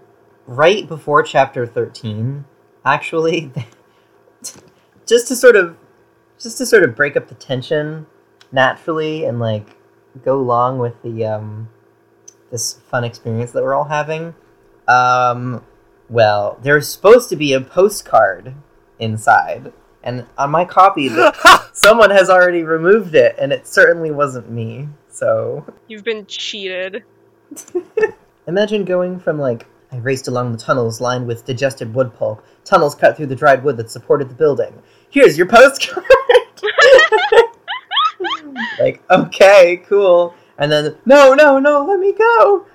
[0.46, 2.44] Right before chapter 13,
[2.84, 3.50] actually,
[5.06, 5.76] just to sort of
[6.38, 8.06] just to sort of break up the tension
[8.52, 9.76] naturally and like
[10.24, 11.68] go along with the um
[12.50, 14.34] this fun experience that we're all having.
[14.88, 15.64] Um
[16.10, 18.54] well, there's supposed to be a postcard
[18.98, 19.72] inside.
[20.04, 24.88] And on my copy, that someone has already removed it, and it certainly wasn't me.
[25.08, 27.02] So You've been cheated.
[28.46, 32.94] Imagine going from like I raced along the tunnels lined with digested wood pulp, tunnels
[32.94, 34.74] cut through the dried wood that supported the building.
[35.08, 36.04] Here's your postcard.
[38.80, 40.34] like, okay, cool.
[40.58, 42.66] And then no, no, no, let me go.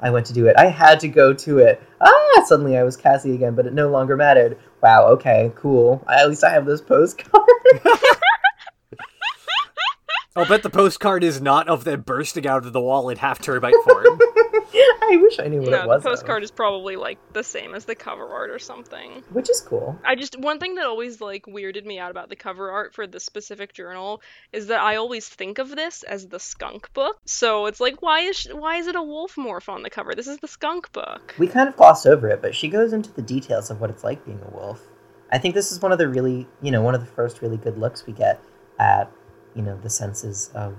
[0.00, 0.56] I went to do it.
[0.58, 1.82] I had to go to it.
[2.00, 4.58] Ah, suddenly I was Cassie again, but it no longer mattered.
[4.86, 6.00] Wow, okay, cool.
[6.08, 7.42] At least I have this postcard.
[10.36, 13.40] I'll bet the postcard is not of them bursting out of the wall in half
[13.40, 14.20] termite form.
[15.08, 16.02] I wish I knew what No, it was.
[16.02, 16.14] the though.
[16.14, 19.22] postcard is probably like the same as the cover art or something.
[19.32, 19.98] which is cool.
[20.04, 23.06] I just one thing that always like weirded me out about the cover art for
[23.06, 24.20] this specific journal
[24.52, 27.16] is that I always think of this as the skunk book.
[27.24, 30.14] So it's like why is why is it a wolf morph on the cover?
[30.14, 31.34] This is the skunk book.
[31.38, 34.04] We kind of glossed over it, but she goes into the details of what it's
[34.04, 34.82] like being a wolf.
[35.32, 37.56] I think this is one of the really, you know, one of the first really
[37.56, 38.40] good looks we get
[38.78, 39.10] at,
[39.56, 40.76] you know, the senses of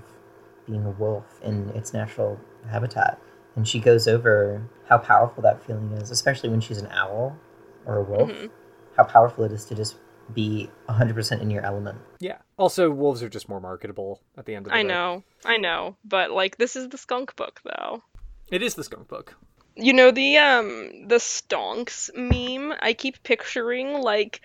[0.66, 2.38] being a wolf in its natural
[2.70, 3.18] habitat.
[3.56, 7.36] And she goes over how powerful that feeling is, especially when she's an owl
[7.84, 8.30] or a wolf.
[8.30, 8.50] Mhm.
[8.96, 9.96] How powerful it is to just
[10.32, 11.98] be 100% in your element.
[12.20, 12.38] yeah.
[12.56, 14.88] Also, wolves are just more marketable at the end of the I day.
[14.88, 18.02] I know, I know, but like this is the skunk book though.
[18.50, 19.36] It is the skunk book.
[19.76, 22.76] You know the um the stonks meme?
[22.80, 24.40] I keep picturing like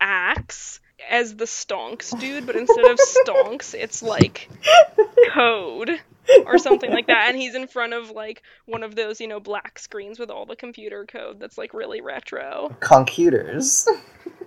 [0.00, 4.48] axe as the stonks dude, but instead of stonks, it's like
[5.32, 6.00] code
[6.46, 7.28] or something like that.
[7.28, 10.46] And he's in front of like one of those, you know, black screens with all
[10.46, 12.74] the computer code that's like really retro.
[12.80, 13.88] Computers.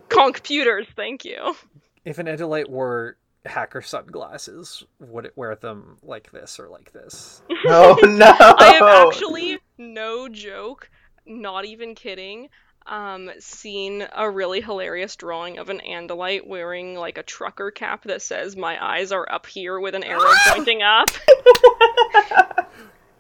[0.10, 1.56] Computers, thank you.
[2.04, 7.42] If an Andalite wore hacker sunglasses, would it wear them like this or like this?
[7.68, 8.26] oh no!
[8.40, 10.90] I have actually, no joke,
[11.26, 12.50] not even kidding,
[12.88, 18.22] um, seen a really hilarious drawing of an Andalite wearing like a trucker cap that
[18.22, 21.10] says "My eyes are up here" with an arrow pointing up.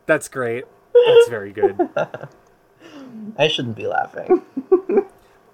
[0.05, 0.65] That's great.
[0.93, 1.77] That's very good.
[3.37, 4.41] I shouldn't be laughing.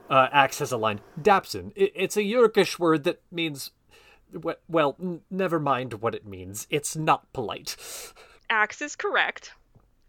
[0.09, 1.01] Uh, Axe has a line.
[1.21, 1.73] Dapson.
[1.77, 3.71] I- it's a Yeerkish word that means.
[4.69, 6.65] Well, n- never mind what it means.
[6.69, 7.75] It's not polite.
[8.49, 9.51] Axe is correct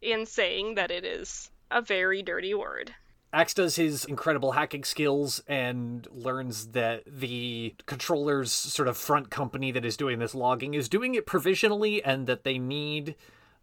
[0.01, 2.95] in saying that it is a very dirty word.
[3.33, 9.71] Axe does his incredible hacking skills and learns that the controller's sort of front company
[9.71, 13.15] that is doing this logging is doing it provisionally and that they need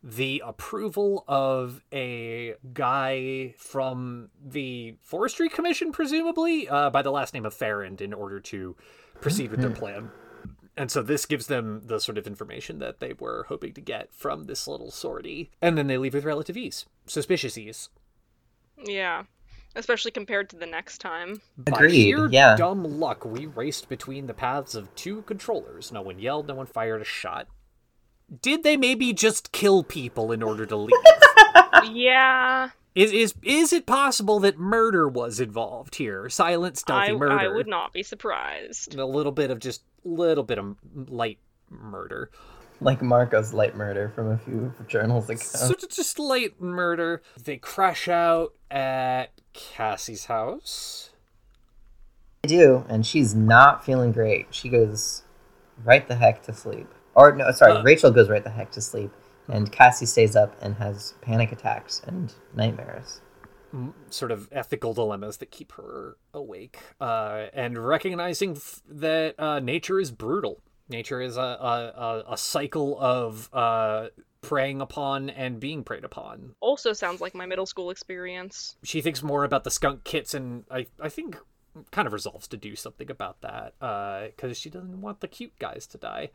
[0.03, 7.45] the approval of a guy from the Forestry Commission, presumably, uh, by the last name
[7.45, 8.75] of Farrand, in order to
[9.19, 10.11] proceed with their plan.
[10.77, 14.13] And so this gives them the sort of information that they were hoping to get
[14.13, 15.49] from this little sortie.
[15.59, 16.85] And then they leave with relative ease.
[17.07, 17.89] Suspicious ease.
[18.85, 19.23] Yeah,
[19.75, 21.41] especially compared to the next time.
[21.59, 21.71] Agreed.
[21.71, 22.55] By Agreed, sheer yeah.
[22.55, 25.91] dumb luck, we raced between the paths of two controllers.
[25.91, 27.47] No one yelled, no one fired a shot.
[28.41, 30.95] Did they maybe just kill people in order to leave?
[31.91, 36.29] yeah, is is is it possible that murder was involved here?
[36.29, 37.39] Silent, stealthy I, murder.
[37.39, 38.95] I would not be surprised.
[38.95, 40.75] A little bit of just little bit of
[41.09, 41.37] light
[41.69, 42.31] murder.
[42.81, 45.39] like Marco's light murder from a few journals ago.
[45.39, 47.21] So j- just light murder.
[47.43, 51.09] They crash out at Cassie's house.
[52.43, 54.47] I do, and she's not feeling great.
[54.51, 55.23] She goes
[55.83, 56.87] right the heck to sleep.
[57.15, 57.83] Or no, sorry, Uh.
[57.83, 59.11] Rachel goes right the heck to sleep,
[59.47, 63.21] and Cassie stays up and has panic attacks and nightmares.
[64.09, 69.99] sort of ethical dilemmas that keep her awake, uh, and recognizing f- that uh, nature
[69.99, 70.61] is brutal.
[70.87, 74.07] Nature is a a, a, cycle of uh,
[74.41, 76.53] preying upon and being preyed upon.
[76.59, 78.77] Also sounds like my middle school experience.
[78.83, 81.37] She thinks more about the skunk kits, and I I think
[81.91, 83.73] kind of resolves to do something about that
[84.35, 86.29] because she doesn't want the cute guys to die.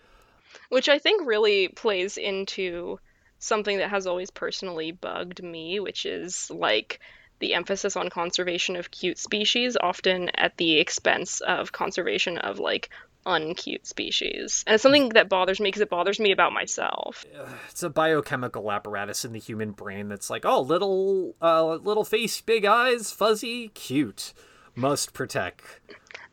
[0.68, 2.98] which I think really plays into
[3.38, 7.00] something that has always personally bugged me, which is like
[7.40, 12.90] the emphasis on conservation of cute species, often at the expense of conservation of like
[13.26, 14.64] uncute species.
[14.66, 17.24] And it's something that bothers me because it bothers me about myself.
[17.68, 22.40] It's a biochemical apparatus in the human brain that's like, oh, little, uh, little face,
[22.40, 24.32] big eyes, fuzzy, cute,
[24.74, 25.62] must protect.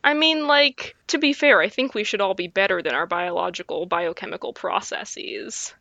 [0.03, 3.05] I mean, like, to be fair, I think we should all be better than our
[3.05, 5.73] biological, biochemical processes.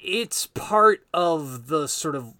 [0.00, 2.34] It's part of the sort of.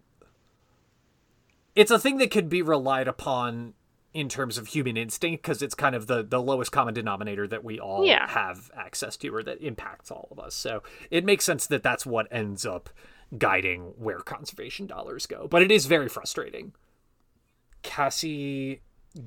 [1.75, 3.75] It's a thing that could be relied upon
[4.13, 7.65] in terms of human instinct because it's kind of the the lowest common denominator that
[7.65, 8.29] we all Yeah.
[8.31, 10.55] have access to or that impacts all of us.
[10.55, 12.91] So it makes sense that that's what ends up
[13.37, 15.49] guiding where conservation dollars go.
[15.49, 16.75] But it is very frustrating.
[17.83, 18.81] Cassie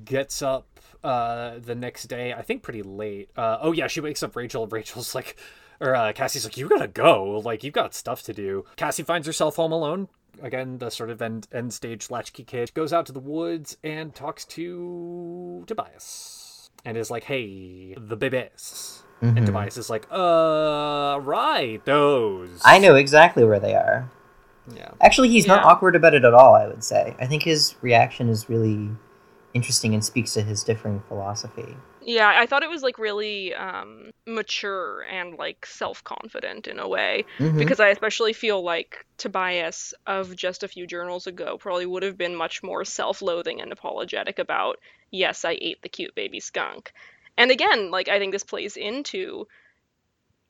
[0.04, 3.30] gets up uh the next day, I think pretty late.
[3.36, 4.66] Uh oh yeah, she wakes up Rachel.
[4.70, 5.36] Rachel's like
[5.80, 7.40] or uh, Cassie's like, you gotta go.
[7.44, 8.64] Like, you've got stuff to do.
[8.74, 10.08] Cassie finds herself home alone.
[10.42, 14.14] Again, the sort of end, end stage latchkey kid goes out to the woods and
[14.14, 19.02] talks to Tobias and is like, hey, the babies.
[19.20, 22.60] And Tobias is like, uh, right, those.
[22.64, 24.08] I know exactly where they are.
[24.74, 24.90] Yeah.
[25.00, 27.16] Actually, he's not awkward about it at all, I would say.
[27.18, 28.90] I think his reaction is really
[29.58, 31.76] interesting and speaks to his differing philosophy.
[32.00, 36.88] Yeah, I thought it was like really um, mature and like self confident in a
[36.88, 37.24] way.
[37.38, 37.58] Mhm.
[37.58, 42.16] Because I especially feel like Tobias of just a few journals ago probably would have
[42.16, 44.78] been much more self loathing and apologetic about,
[45.10, 46.92] yes, I ate the cute baby skunk.
[47.36, 49.48] And again, like I think this plays into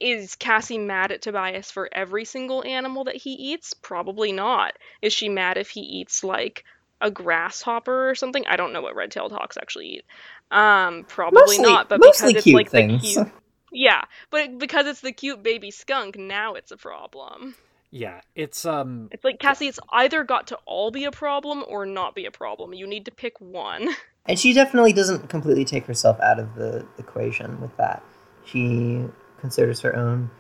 [0.01, 3.75] is Cassie mad at Tobias for every single animal that he eats?
[3.75, 4.75] Probably not.
[5.03, 6.65] Is she mad if he eats like
[7.01, 8.45] a grasshopper or something?
[8.47, 10.05] I don't know what red-tailed hawks actually eat.
[10.51, 11.89] Um, probably Mostly- not.
[11.89, 13.03] But mostly because it's like things.
[13.15, 13.33] the cute,
[13.73, 17.55] yeah, but because it's the cute baby skunk, now it's a problem.
[17.91, 21.87] Yeah, it's, um, It's like Cassie, it's either got to all be a problem or
[21.87, 22.75] not be a problem.
[22.75, 23.89] You need to pick one.
[24.27, 28.03] And she definitely doesn't completely take herself out of the equation with that.
[28.45, 29.03] She
[29.41, 30.31] considers her own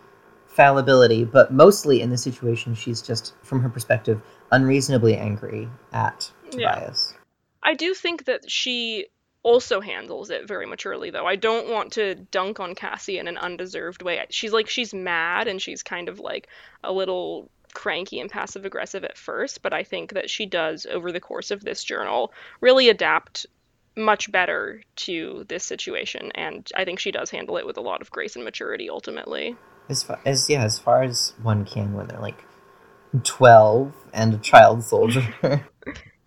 [0.46, 6.92] fallibility, but mostly in this situation, she's just, from her perspective, unreasonably angry at Yeah.
[7.62, 9.06] I do think that she
[9.42, 11.26] also handles it very maturely though.
[11.26, 14.24] I don't want to dunk on Cassie in an undeserved way.
[14.30, 16.48] She's like she's mad and she's kind of like
[16.82, 21.12] a little cranky and passive aggressive at first, but I think that she does over
[21.12, 23.46] the course of this journal really adapt
[23.96, 28.00] much better to this situation and I think she does handle it with a lot
[28.00, 29.56] of grace and maturity ultimately.
[29.88, 32.44] As far as yeah, as far as one can when they're like
[33.24, 35.26] twelve and a child soldier.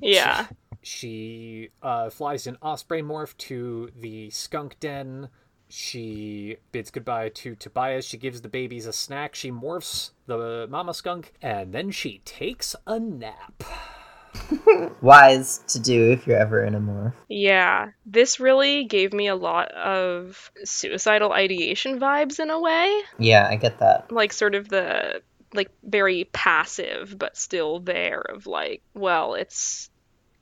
[0.02, 0.48] Yeah.
[0.82, 5.30] She uh, flies an osprey morph to the skunk den.
[5.70, 8.04] She bids goodbye to Tobias.
[8.04, 9.36] She gives the babies a snack.
[9.36, 13.64] She morphs the mama skunk, and then she takes a nap.
[15.02, 17.14] Wise to do if you're ever in a morph.
[17.30, 23.02] Yeah, this really gave me a lot of suicidal ideation vibes in a way.
[23.18, 24.12] Yeah, I get that.
[24.12, 25.22] Like, sort of the,
[25.54, 29.90] like, very passive, but still there of, like, well, it's.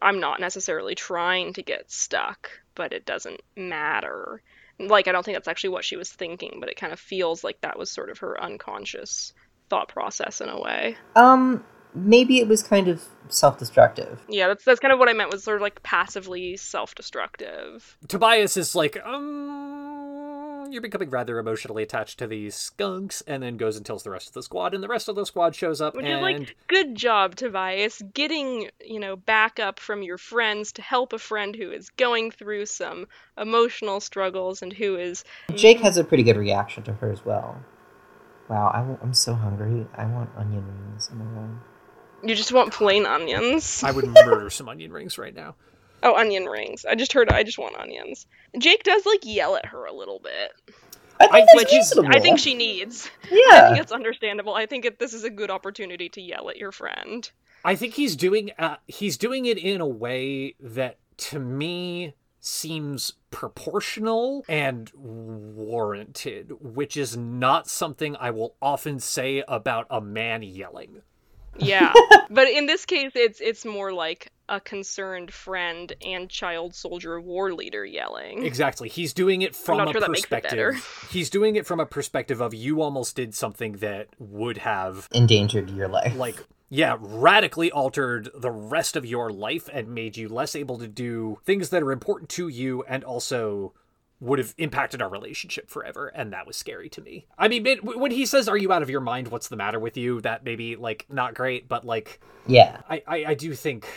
[0.02, 4.42] I'm not necessarily trying to get stuck, but it doesn't matter.
[4.80, 7.44] Like, I don't think that's actually what she was thinking, but it kind of feels
[7.44, 9.34] like that was sort of her unconscious
[9.70, 10.96] thought process in a way.
[11.16, 14.22] Um, maybe it was kind of self-destructive.
[14.30, 17.98] Yeah, that's that's kind of what I meant was sort of like passively self-destructive.
[18.08, 20.39] Tobias is like, um,
[20.72, 24.28] you're becoming rather emotionally attached to these skunks, and then goes and tells the rest
[24.28, 26.56] of the squad, and the rest of the squad shows up, Which and is like,
[26.68, 31.72] good job, Tobias, getting, you know, backup from your friends to help a friend who
[31.72, 35.24] is going through some emotional struggles and who is.
[35.56, 37.58] Jake has a pretty good reaction to her as well.
[38.50, 39.86] Wow, I, am so hungry.
[39.96, 41.10] I want onion rings.
[41.12, 41.60] Oh my god.
[42.24, 43.84] You just want plain onions.
[43.84, 45.56] I would murder some onion rings right now.
[46.04, 46.86] Oh, onion rings.
[46.86, 48.26] I just heard I just want onions.
[48.58, 50.54] Jake does, like, yell at her a little bit.
[51.20, 52.16] I think I that's think reasonable.
[52.16, 53.12] I think she needs.
[53.30, 54.54] Yeah, I think it's understandable.
[54.54, 57.30] I think it, this is a good opportunity to yell at your friend.
[57.66, 63.14] I think he's doing uh, he's doing it in a way that to me seems
[63.32, 71.02] proportional and warranted, which is not something I will often say about a man yelling.
[71.58, 71.94] Yeah,
[72.30, 77.54] but in this case, it's it's more like a concerned friend and child soldier war
[77.54, 78.46] leader yelling.
[78.46, 78.90] Exactly.
[78.90, 80.72] He's doing it from a sure that makes it better.
[80.74, 81.10] perspective.
[81.12, 85.70] He's doing it from a perspective of you almost did something that would have Endangered
[85.70, 86.16] your life.
[86.16, 86.36] like
[86.72, 91.40] yeah, radically altered the rest of your life and made you less able to do
[91.44, 93.74] things that are important to you and also
[94.20, 97.26] would have impacted our relationship forever and that was scary to me.
[97.38, 99.30] I mean, it- when he says are you out of your mind?
[99.30, 100.22] What's the matter with you?
[100.22, 102.82] That may be like not great, but like yeah.
[102.90, 103.88] I I, I do think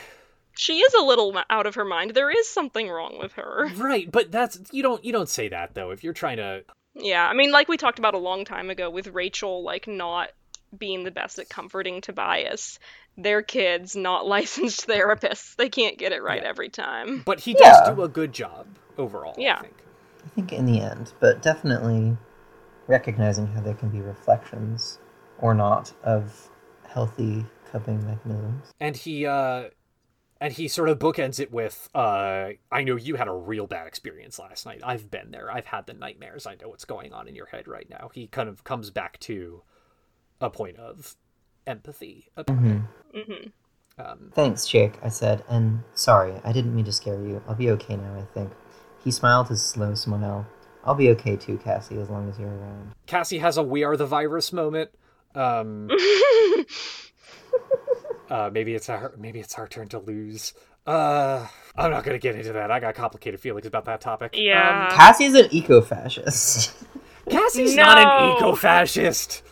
[0.56, 2.12] she is a little out of her mind.
[2.14, 3.68] There is something wrong with her.
[3.76, 5.90] Right, but that's you don't you don't say that though.
[5.90, 6.62] If you're trying to
[6.94, 10.30] Yeah, I mean, like we talked about a long time ago with Rachel, like not
[10.76, 12.78] being the best at comforting Tobias.
[13.18, 15.56] They're kids, not licensed therapists.
[15.56, 16.48] They can't get it right Yeah.
[16.48, 17.22] every time.
[17.26, 17.94] but he does Yeah.
[17.94, 18.66] do a good job
[18.98, 19.56] overall, Yeah.
[19.58, 19.76] I think.
[20.24, 22.16] I think in the end, but definitely
[22.86, 24.98] recognizing how there can be reflections
[25.38, 26.48] or not of
[26.88, 28.72] healthy coping mechanisms.
[28.80, 29.64] And he uh
[30.42, 33.86] and he sort of bookends it with uh I know you had a real bad
[33.86, 34.80] experience last night.
[34.84, 35.50] I've been there.
[35.50, 36.46] I've had the nightmares.
[36.46, 38.10] I know what's going on in your head right now.
[38.12, 39.62] He kind of comes back to
[40.40, 41.14] a point of
[41.66, 42.28] empathy.
[42.36, 42.82] about it.
[43.26, 43.46] hmm
[43.98, 47.40] Um, Thanks, Jake, I said, and sorry, I didn't mean to scare you.
[47.46, 48.50] I'll be okay now, I think.
[49.04, 50.46] He smiled his slow smile.
[50.84, 52.94] I'll be okay too, Cassie, as long as you're around.
[53.06, 54.90] Cassie has a "We Are the Virus" moment.
[55.36, 55.88] Um,
[58.32, 60.54] uh, maybe it's our maybe it's our turn to lose.
[60.86, 62.70] Uh, I'm not gonna get into that.
[62.70, 64.34] I got complicated feelings about that topic.
[64.34, 64.88] Yeah.
[64.90, 66.74] Um, Cassie's an eco-fascist.
[67.30, 69.42] Cassie's not an eco-fascist.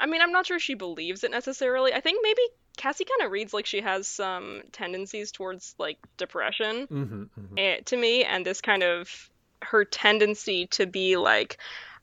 [0.00, 1.94] I mean, I'm not sure she believes it necessarily.
[1.94, 2.42] I think maybe
[2.76, 7.24] Cassie kind of reads like she has some tendencies towards like depression hmm
[7.56, 9.30] eh, to me, and this kind of
[9.62, 11.58] her tendency to be like,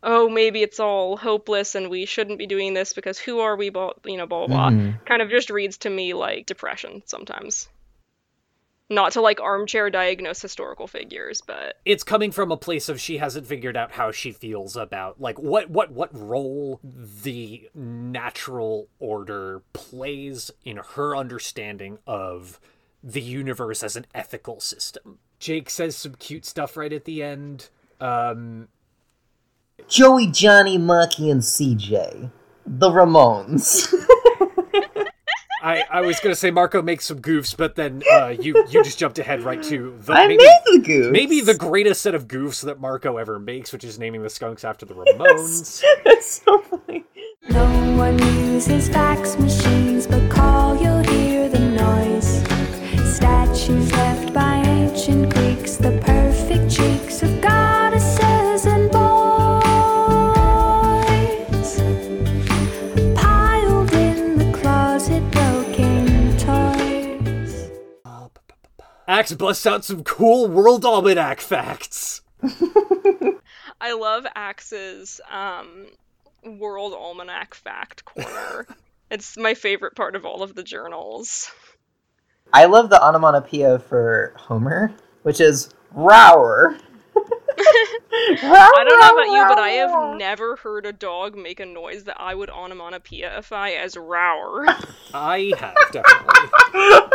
[0.10, 3.70] oh, maybe it's all hopeless and we shouldn't be doing this because who are we,
[3.70, 5.06] blah, you know, blah, blah, blah, Mhm.
[5.06, 7.68] kind of just reads to me like depression sometimes.
[8.90, 13.18] Not to like armchair diagnose historical figures, but It's coming from a place of she
[13.18, 19.62] hasn't figured out how she feels about like what what what role the natural order
[19.74, 22.62] plays in her understanding of
[23.04, 25.20] the universe as an ethical system.
[25.38, 27.68] Jake says some cute stuff right at the end.
[28.00, 28.70] Um,
[29.88, 32.32] Joey, Johnny, Mucky, and CJ.
[32.66, 33.94] The Ramones.
[35.62, 39.00] I, I was gonna say Marco makes some goofs, but then uh, you you just
[39.00, 41.12] jumped ahead right to the I maybe, made the goose.
[41.12, 44.64] maybe the greatest set of goofs that Marco ever makes, which is naming the skunks
[44.64, 45.82] after the Ramones.
[46.06, 47.06] it's so funny.
[47.50, 47.66] No
[47.98, 48.20] one
[48.54, 52.44] uses fax machines, but call, you'll hear the noise.
[53.16, 54.57] Statues left by
[69.08, 72.22] Axe busts out some cool World Almanac facts.
[73.80, 75.88] I love Axe's um,
[76.44, 78.68] World Almanac fact corner.
[79.12, 81.50] it's my favorite part of all of the journals.
[82.52, 84.92] I love the onomatopoeia for Homer,
[85.24, 86.78] which is rower.
[87.60, 92.04] I don't know about you, but I have never heard a dog make a noise
[92.04, 94.66] that I would onomatopoeify as rower.
[95.14, 97.08] I have definitely.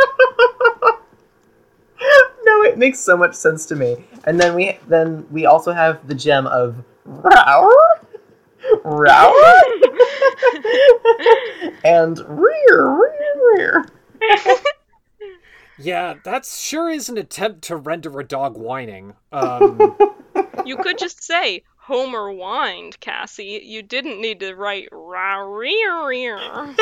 [2.43, 4.03] no, it makes so much sense to me.
[4.25, 8.01] And then we then we also have the gem of rower,
[8.83, 9.61] rower,
[11.83, 13.85] and rear, rear, rear.
[15.79, 19.15] Yeah, that sure is an attempt to render a dog whining.
[19.31, 19.95] Um,
[20.65, 23.61] you could just say Homer whined, Cassie.
[23.65, 26.75] You didn't need to write rower.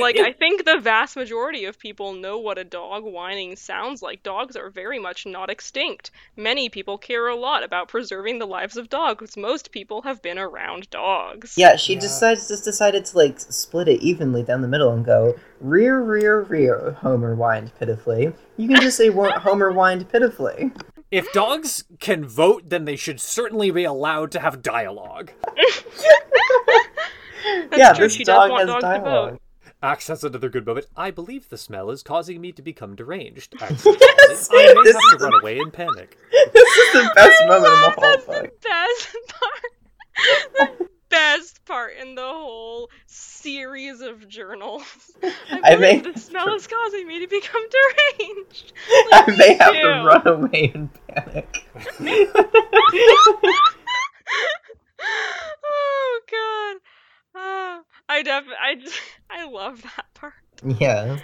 [0.00, 4.22] Like I think the vast majority of people know what a dog whining sounds like.
[4.22, 6.10] Dogs are very much not extinct.
[6.36, 9.36] Many people care a lot about preserving the lives of dogs.
[9.36, 11.54] Most people have been around dogs.
[11.56, 15.34] Yeah, she decides just decided to like split it evenly down the middle and go
[15.60, 16.92] rear, rear, rear.
[17.00, 18.32] Homer whined pitifully.
[18.56, 20.72] You can just say "Wo- Homer whined pitifully.
[21.10, 25.32] if dogs can vote, then they should certainly be allowed to have dialogue.
[27.44, 28.06] That's yeah, true.
[28.06, 29.30] this She does dog want has dogs to dialogue.
[29.32, 29.40] vote.
[29.84, 30.86] Axe has another good moment.
[30.96, 33.54] I believe the smell is causing me to become deranged.
[33.60, 36.16] Axe says, I may This have is to run away in panic.
[36.54, 38.42] this is the best moment in the whole That's thing.
[38.44, 40.78] the best part.
[41.10, 44.82] The best part in the whole series of journals.
[45.22, 48.72] I, I believe may- the smell is causing me to become deranged.
[49.12, 49.80] I may have too.
[49.82, 51.68] to run away in panic.
[55.04, 56.80] oh god.
[57.34, 60.34] Ah, I def I just I love that part.
[60.78, 61.18] Yeah.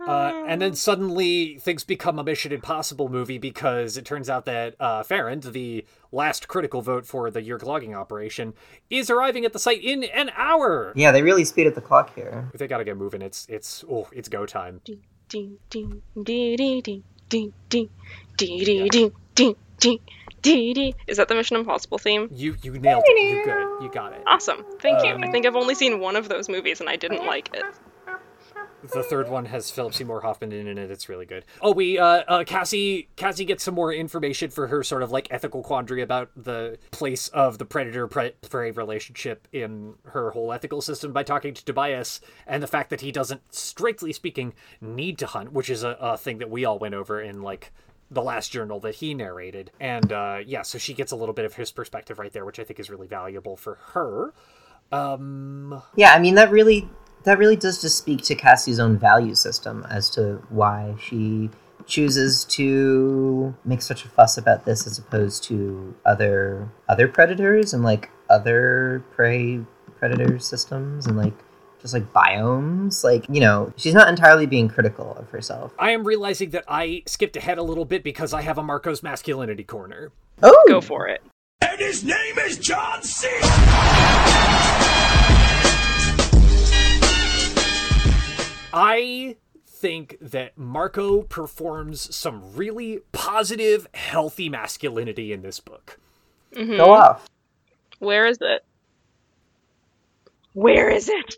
[0.00, 4.76] Uh, and then suddenly things become a Mission Impossible movie because it turns out that
[4.78, 8.54] uh, Farrand, the last critical vote for the Yeerk logging operation,
[8.90, 10.92] is arriving at the site in an hour.
[10.94, 12.48] Yeah, they really speed up the clock here.
[12.54, 13.22] They gotta get moving.
[13.22, 14.80] It's it's oh it's go time.
[14.84, 17.90] ding ding ding ding ding ding ding
[18.36, 20.00] ding ding ding Dee,
[20.42, 20.94] dee, dee.
[21.06, 22.28] Is that the Mission Impossible theme?
[22.32, 23.36] You you nailed it.
[23.36, 23.82] You good.
[23.82, 24.22] You got it.
[24.26, 24.64] Awesome.
[24.80, 25.14] Thank you.
[25.14, 27.64] Um, I think I've only seen one of those movies and I didn't like it.
[28.82, 30.90] The third one has Philip Seymour Hoffman in it.
[30.90, 31.44] It's really good.
[31.60, 35.26] Oh, we uh, uh Cassie Cassie gets some more information for her sort of like
[35.30, 41.12] ethical quandary about the place of the predator prey relationship in her whole ethical system
[41.12, 45.52] by talking to Tobias and the fact that he doesn't, strictly speaking, need to hunt,
[45.52, 47.72] which is a, a thing that we all went over in like
[48.10, 49.70] the last journal that he narrated.
[49.80, 52.58] And uh, yeah, so she gets a little bit of his perspective right there, which
[52.58, 54.32] I think is really valuable for her.
[54.90, 56.88] Um, Yeah, I mean that really
[57.24, 61.50] that really does just speak to Cassie's own value system as to why she
[61.86, 67.82] chooses to make such a fuss about this as opposed to other other predators and
[67.82, 69.60] like other prey
[69.98, 71.34] predator systems and like
[71.90, 76.04] just like biomes like you know she's not entirely being critical of herself I am
[76.04, 80.12] realizing that I skipped ahead a little bit because I have a Marco's masculinity corner.
[80.42, 81.22] oh Go for it.
[81.60, 83.28] And his name is John C.
[88.70, 89.36] I
[89.66, 95.98] think that Marco performs some really positive, healthy masculinity in this book.
[96.54, 96.80] go mm-hmm.
[96.80, 97.26] off
[97.98, 98.64] Where is it?
[100.52, 101.36] Where is it?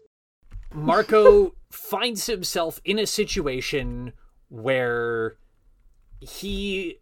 [0.73, 4.13] Marco finds himself in a situation
[4.49, 5.37] where
[6.21, 6.99] he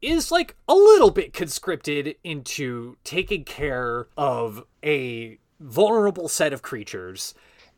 [0.00, 7.34] is like a little bit conscripted into taking care of a vulnerable set of creatures.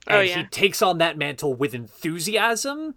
[0.08, 0.36] Oh, And yeah.
[0.38, 2.94] he takes on that mantle with enthusiasm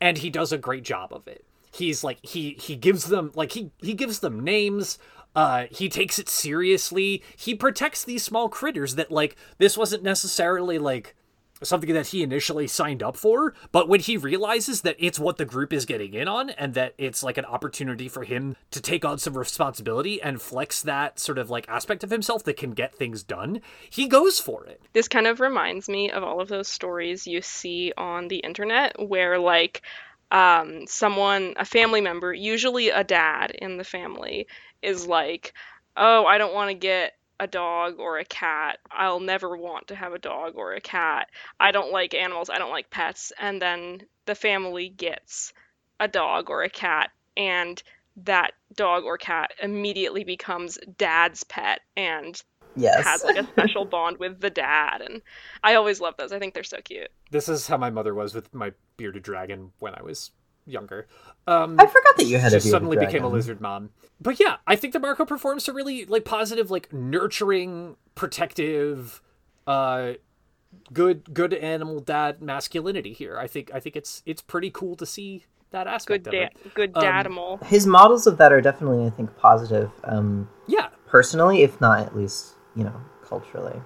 [0.00, 1.44] and he does a great job of it.
[1.72, 4.98] He's like he he gives them like he he gives them names.
[5.36, 7.22] Uh he takes it seriously.
[7.36, 11.14] He protects these small critters that like this wasn't necessarily like
[11.62, 15.44] something that he initially signed up for, but when he realizes that it's what the
[15.44, 19.04] group is getting in on and that it's like an opportunity for him to take
[19.04, 22.94] on some responsibility and flex that sort of like aspect of himself that can get
[22.94, 24.80] things done, he goes for it.
[24.92, 28.94] This kind of reminds me of all of those stories you see on the internet
[29.08, 29.82] where, like,
[30.30, 34.46] um, someone, a family member, usually a dad in the family,
[34.82, 35.54] is like,
[36.00, 38.78] Oh, I don't want to get a dog or a cat.
[38.90, 41.28] I'll never want to have a dog or a cat.
[41.60, 42.50] I don't like animals.
[42.50, 43.32] I don't like pets.
[43.38, 45.52] And then the family gets
[46.00, 47.82] a dog or a cat, and
[48.24, 52.42] that dog or cat immediately becomes dad's pet and
[52.76, 55.22] yes has like a special bond with the dad and
[55.62, 58.34] i always love those i think they're so cute This is how my mother was
[58.34, 60.32] with my bearded dragon when I was
[60.68, 61.06] younger.
[61.46, 63.90] Um i forgot that you had just bearded suddenly became a lizard mom.
[64.20, 69.22] But yeah, I think that Marco performs a really like positive, like nurturing, protective,
[69.66, 70.12] uh
[70.92, 73.38] good good animal dad masculinity here.
[73.38, 76.46] I think I think it's it's pretty cool to see that aspect good of da-
[76.46, 76.74] it.
[76.74, 80.88] good Um, dadimal his models of that are definitely i think positive um Yeah.
[81.06, 83.78] personally if not at least you know culturally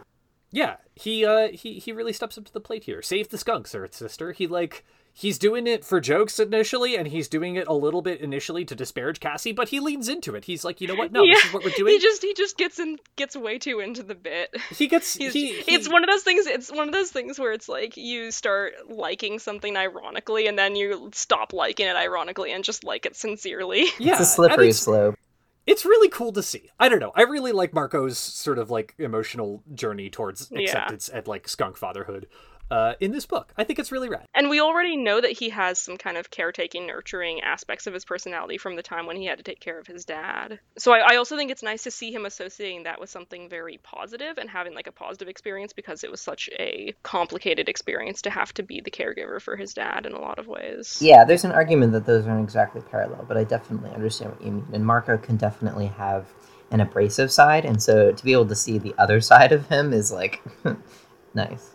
[0.52, 0.76] Yeah.
[0.94, 3.00] He uh he he really steps up to the plate here.
[3.02, 4.30] Save the skunks, Earth Sister.
[4.32, 8.20] He like he's doing it for jokes initially and he's doing it a little bit
[8.20, 10.46] initially to disparage Cassie, but he leans into it.
[10.46, 11.12] He's like, "You know what?
[11.12, 13.80] No, this is what we're doing." he just he just gets in gets way too
[13.80, 16.88] into the bit he gets He's, he, he it's one of those things it's one
[16.88, 21.52] of those things where it's like you start liking something ironically and then you stop
[21.52, 25.16] liking it ironically and just like it sincerely yeah, it's a slippery it's- slope
[25.64, 26.70] it's really cool to see.
[26.80, 27.12] I don't know.
[27.14, 30.62] I really like Marco's sort of like emotional journey towards Yeah.
[30.62, 32.26] acceptance and like skunk fatherhood
[32.72, 33.52] uh, in this book.
[33.58, 34.26] I think it's really rad.
[34.34, 38.06] And we already know that he has some kind of caretaking, nurturing aspects of his
[38.06, 40.58] personality from the time when he had to take care of his dad.
[40.78, 43.78] So I, I also think it's nice to see him associating that with something very
[43.82, 48.30] positive and having like a positive experience because it was such a complicated experience to
[48.30, 50.96] have to be the caregiver for his dad in a lot of ways.
[51.02, 54.52] Yeah, there's an argument that those aren't exactly parallel, but I definitely understand what you
[54.52, 54.66] mean.
[54.72, 56.26] And Marco can definitely have
[56.70, 59.92] an abrasive side, and so to be able to see the other side of him
[59.92, 60.42] is like
[61.34, 61.72] nice.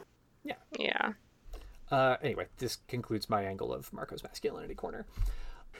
[0.77, 1.13] Yeah.
[1.91, 5.05] Uh, anyway, this concludes my angle of Marco's masculinity corner.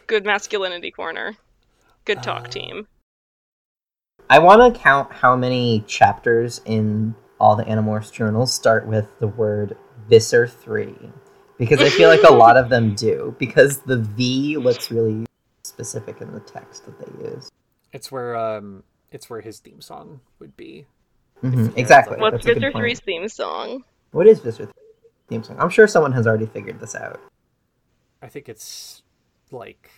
[0.08, 1.36] Good masculinity corner.
[2.06, 2.88] Good talk Uh, team.
[4.30, 9.28] I want to count how many chapters in all the Animorphs journals start with the
[9.28, 9.78] word
[10.10, 10.96] Visser 3.
[11.58, 13.36] Because I feel like a lot of them do.
[13.40, 15.26] Because the V looks really
[15.64, 17.50] specific in the text that they use.
[17.94, 20.86] It's where um, it's where his theme song would be.
[21.44, 22.18] Mhm, exactly.
[22.18, 22.86] What's That's a good Victor point.
[22.86, 23.84] 3's theme song?
[24.12, 24.74] What is Visser 3
[25.28, 25.58] theme song?
[25.60, 27.20] I'm sure someone has already figured this out.
[28.22, 29.04] I think it's
[29.52, 29.90] like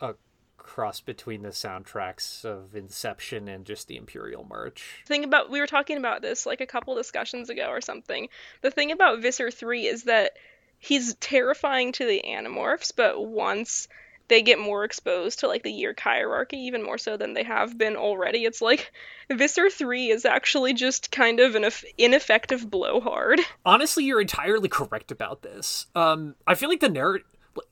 [0.00, 0.14] a
[0.56, 5.02] cross between the soundtracks of Inception and just the Imperial March.
[5.06, 8.28] thing about we were talking about this like a couple discussions ago or something.
[8.60, 10.32] The thing about Visser 3 is that
[10.78, 13.88] he's terrifying to the animorphs, but once
[14.28, 17.76] they get more exposed to like the Yeerk hierarchy even more so than they have
[17.76, 18.44] been already.
[18.44, 18.92] It's like
[19.30, 23.40] Visser 3 is actually just kind of an ineffective blowhard.
[23.64, 25.86] Honestly, you're entirely correct about this.
[25.94, 27.26] Um, I feel like the narrative.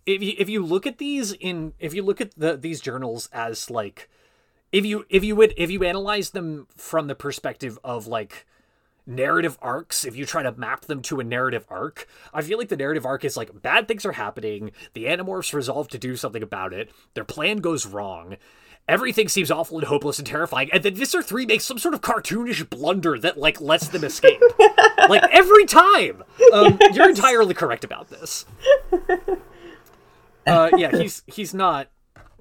[0.04, 3.28] If you, if you look at these in if you look at the these journals
[3.32, 4.08] as like
[4.72, 8.46] if you if you would if you analyze them from the perspective of like
[9.06, 12.68] narrative arcs if you try to map them to a narrative arc i feel like
[12.68, 16.42] the narrative arc is like bad things are happening the animorphs resolve to do something
[16.42, 18.36] about it their plan goes wrong
[18.88, 22.00] everything seems awful and hopeless and terrifying and then visser 3 makes some sort of
[22.00, 24.40] cartoonish blunder that like lets them escape.
[25.08, 26.24] Like every time!
[26.52, 28.44] Um, you're entirely correct about this.
[30.46, 31.88] Uh, yeah he's he's not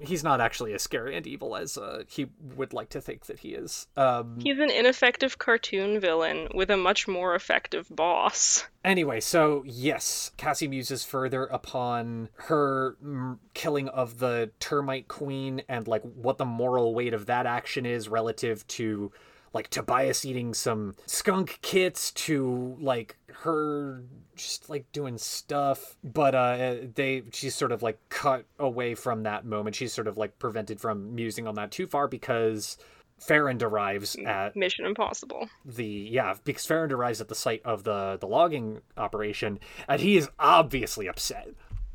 [0.00, 2.26] he's not actually as scary and evil as uh, he
[2.56, 3.86] would like to think that he is.
[3.96, 8.64] Um, He's an ineffective cartoon villain with a much more effective boss.
[8.84, 15.88] Anyway, so yes, Cassie muses further upon her mm, killing of the termite queen and
[15.88, 19.12] like what the moral weight of that action is relative to
[19.56, 24.02] like Tobias eating some skunk kits to like her
[24.34, 29.44] just like doing stuff but uh they she's sort of like cut away from that
[29.44, 32.76] moment she's sort of like prevented from musing on that too far because
[33.18, 35.48] Farrand arrives at Mission Impossible.
[35.64, 39.58] the yeah because Farrand arrives at the site of the the logging operation
[39.88, 41.48] and he is obviously upset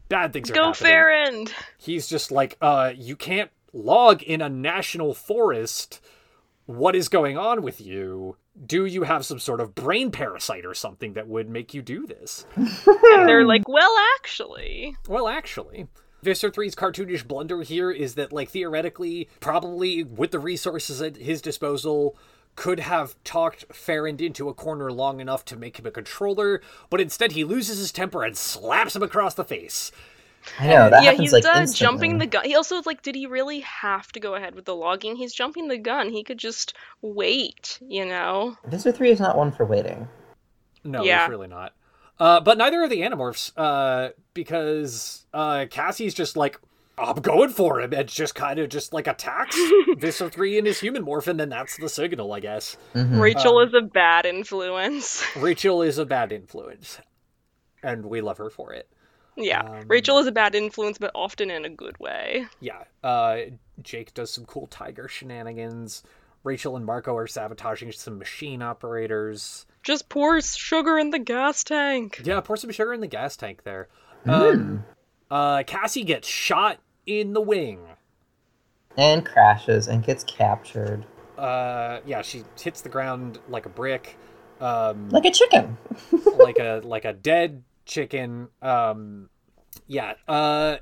[0.10, 1.54] bad things are Go happening Farrand!
[1.78, 6.02] he's just like uh you can't log in a national forest
[6.66, 10.74] what is going on with you do you have some sort of brain parasite or
[10.74, 14.96] something that would make you do this And they're like, well, actually.
[15.08, 15.88] well actually
[16.24, 21.42] Visser 3's cartoonish blunder here is that, like, theoretically, probably with the resources at his
[21.42, 22.16] disposal,
[22.56, 27.02] could have talked Farrand into a corner long enough to make him a controller, but
[27.02, 29.92] instead he loses his temper and slaps him across the face.
[30.60, 32.46] I know that yeah, happens he's like uh, jumping the gun.
[32.46, 35.16] He also like, did he really have to go ahead with the logging?
[35.16, 36.10] He's jumping the gun.
[36.10, 38.58] He could just wait, you know.
[38.66, 40.08] Visser three is not one for waiting.
[40.84, 41.24] No, Yeah.
[41.26, 41.74] it's really not.
[42.20, 46.60] Uh, but neither are the Animorphs, uh, because uh, Cassie's just like,
[46.98, 49.58] I'm going for him, and just kind of just like attacks
[49.98, 52.78] Visser 3 in his human morph, and then that's the signal, I guess.
[52.94, 53.20] Mhm.
[53.20, 55.24] Rachel Um, is a bad influence.
[55.36, 57.00] Rachel is a bad influence,
[57.82, 58.88] and we love her for it.
[59.36, 62.46] Yeah, Um, Rachel is a bad influence, but often in a good way.
[62.60, 63.38] Yeah, uh,
[63.82, 66.04] Jake does some cool tiger shenanigans.
[66.44, 69.66] Rachel and Marco are sabotaging some machine operators.
[69.84, 72.22] Just pour sugar in the gas tank.
[72.24, 73.88] Yeah, pour some sugar in the gas tank there.
[74.28, 74.84] Um,
[75.30, 77.80] uh, Cassie gets shot in the wing.
[78.98, 81.06] And crashes and gets captured
[81.38, 84.18] Uh, yeah, she hits the ground like a brick,
[84.60, 85.78] um, like a chicken.
[86.38, 88.48] like a like a dead chicken.
[88.62, 89.30] Um,
[89.88, 90.78] yeah, uh,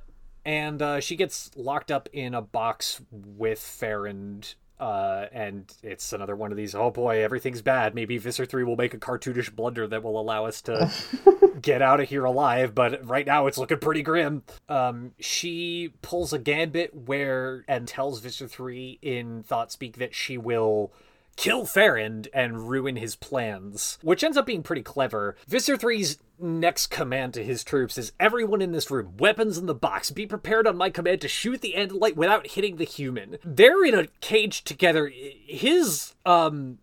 [0.45, 4.55] and uh, she gets locked up in a box with Farrand.
[4.79, 6.73] Uh, and it's another one of these.
[6.73, 7.93] Oh boy, everything's bad.
[7.93, 10.89] Maybe Visser Three will make a cartoonish blunder that will allow us to
[11.61, 12.73] get out of here alive.
[12.73, 14.43] But right now, it's looking pretty grim.
[14.69, 20.37] Um, she pulls a gambit where and tells Visser Three in thought speak that she
[20.37, 20.93] will
[21.39, 25.37] kill Farrand and ruin his plans, which ends up being pretty clever.
[25.47, 29.73] Visser 3's next command to his troops is everyone in this room, weapons in the
[29.73, 33.37] box, be prepared on my command to shoot the Andalite without hitting the human.
[33.41, 35.09] They're in a cage together.
[35.13, 36.79] His, um,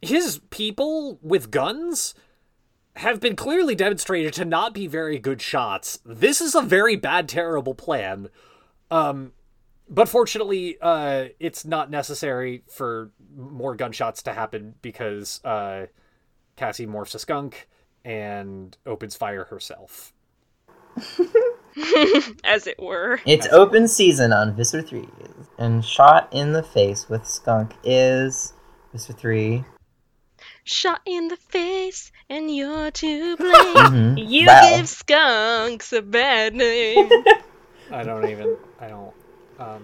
[0.00, 2.14] his people with guns
[2.94, 5.98] have been clearly demonstrated to not be very good shots.
[6.06, 8.28] This is a very bad, terrible plan.
[8.88, 9.32] Um,
[9.88, 15.86] but fortunately, uh, it's not necessary for more gunshots to happen because uh,
[16.56, 17.68] Cassie morphs a skunk
[18.04, 20.12] and opens fire herself.
[22.44, 23.20] As it were.
[23.26, 25.06] It's open season on Visser 3.
[25.58, 28.54] And shot in the face with skunk is
[28.92, 29.64] Visser 3.
[30.64, 33.52] Shot in the face, and you're to blame.
[34.16, 34.28] Mhm.
[34.28, 34.76] You Wow.
[34.78, 37.10] give skunks a bad name.
[37.92, 38.56] I don't even.
[38.80, 39.12] I don't.
[39.58, 39.82] Um.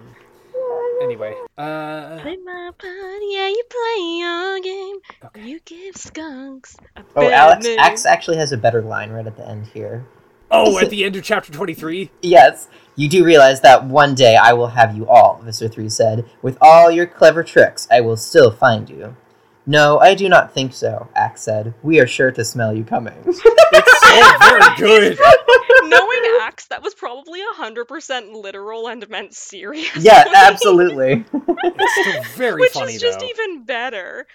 [1.02, 1.34] Anyway.
[1.58, 2.18] Uh.
[2.20, 4.96] play my part, yeah, you play your game.
[5.24, 5.48] Okay.
[5.48, 7.78] You give skunks a Oh, Alex name.
[7.78, 10.06] Axe actually has a better line right at the end here.
[10.50, 12.10] Oh, at the end of chapter twenty-three.
[12.20, 16.26] Yes, you do realize that one day I will have you all, Visser 3 said.
[16.42, 19.16] With all your clever tricks, I will still find you.
[19.64, 21.72] No, I do not think so, Axe said.
[21.82, 23.14] We are sure to smell you coming.
[24.14, 25.18] Oh, very good.
[25.98, 29.96] Knowing Axe, that was probably 100% literal and meant serious.
[29.96, 31.24] yeah, absolutely.
[31.32, 33.26] It's still very Which funny is just though.
[33.26, 34.26] even better.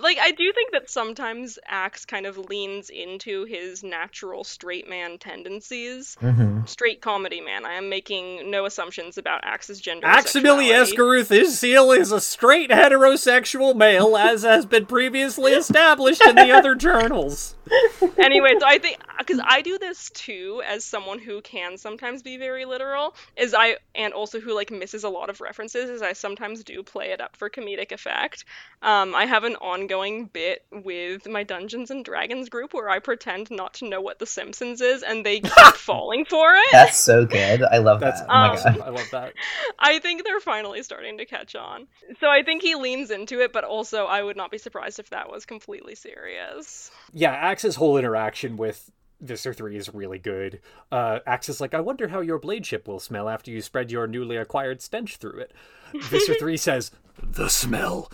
[0.00, 5.18] Like I do think that sometimes Axe kind of leans into his natural straight man
[5.18, 6.16] tendencies.
[6.20, 7.64] hmm Straight comedy man.
[7.64, 10.06] I am making no assumptions about Axe's gender.
[10.06, 10.96] Aximili sexuality.
[10.96, 16.52] Escaruth is Seal is a straight heterosexual male, as has been previously established in the
[16.52, 17.56] other journals.
[18.18, 22.36] anyway, so I think because I do this too as someone who can sometimes be
[22.36, 26.12] very literal, is I and also who like misses a lot of references, is I
[26.12, 28.44] sometimes do play it up for comedic effect.
[28.82, 33.50] Um, I have an ongoing bit with my Dungeons and Dragons group where I pretend
[33.50, 36.68] not to know what The Simpsons is, and they keep falling for it.
[36.72, 37.62] That's so good.
[37.62, 38.26] I love That's that.
[38.28, 38.80] Oh my Um, god.
[38.80, 39.32] I love that.
[39.78, 41.86] I think they're finally starting to catch on.
[42.20, 45.10] So I think he leans into it, but also I would not be surprised if
[45.10, 46.90] that was completely serious.
[47.12, 50.60] Yeah, Axe's whole interaction with Visser 3 is really good.
[50.90, 53.90] Uh, Axe is like, I wonder how your blade ship will smell after you spread
[53.90, 55.52] your newly acquired stench through it.
[55.94, 56.90] Visser 3 says,
[57.22, 58.10] The smell.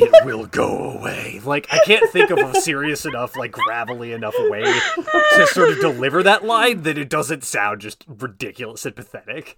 [0.00, 1.40] It will go away.
[1.44, 5.80] Like, I can't think of a serious enough, like, gravelly enough way to sort of
[5.80, 9.56] deliver that line that it doesn't sound just ridiculous and pathetic.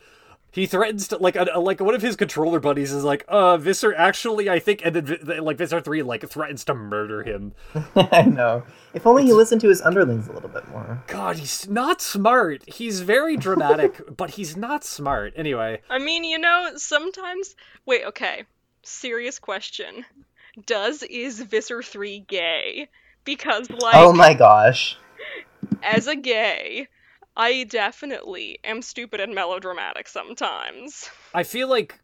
[0.52, 3.94] He threatens to like a, like one of his controller buddies is like, uh, Visser
[3.94, 7.54] actually I think, and then Vi- like Visser three like threatens to murder him.
[7.94, 8.64] I know.
[8.92, 11.04] If only he listened to his underlings a little bit more.
[11.06, 12.68] God, he's not smart.
[12.68, 15.32] He's very dramatic, but he's not smart.
[15.36, 17.54] Anyway, I mean, you know, sometimes.
[17.86, 18.44] Wait, okay.
[18.82, 20.04] Serious question.
[20.66, 22.88] Does is Visser 3 gay?
[23.24, 24.96] Because, oh like, oh my gosh.
[25.82, 26.88] as a gay,
[27.36, 31.08] I definitely am stupid and melodramatic sometimes.
[31.34, 32.00] I feel like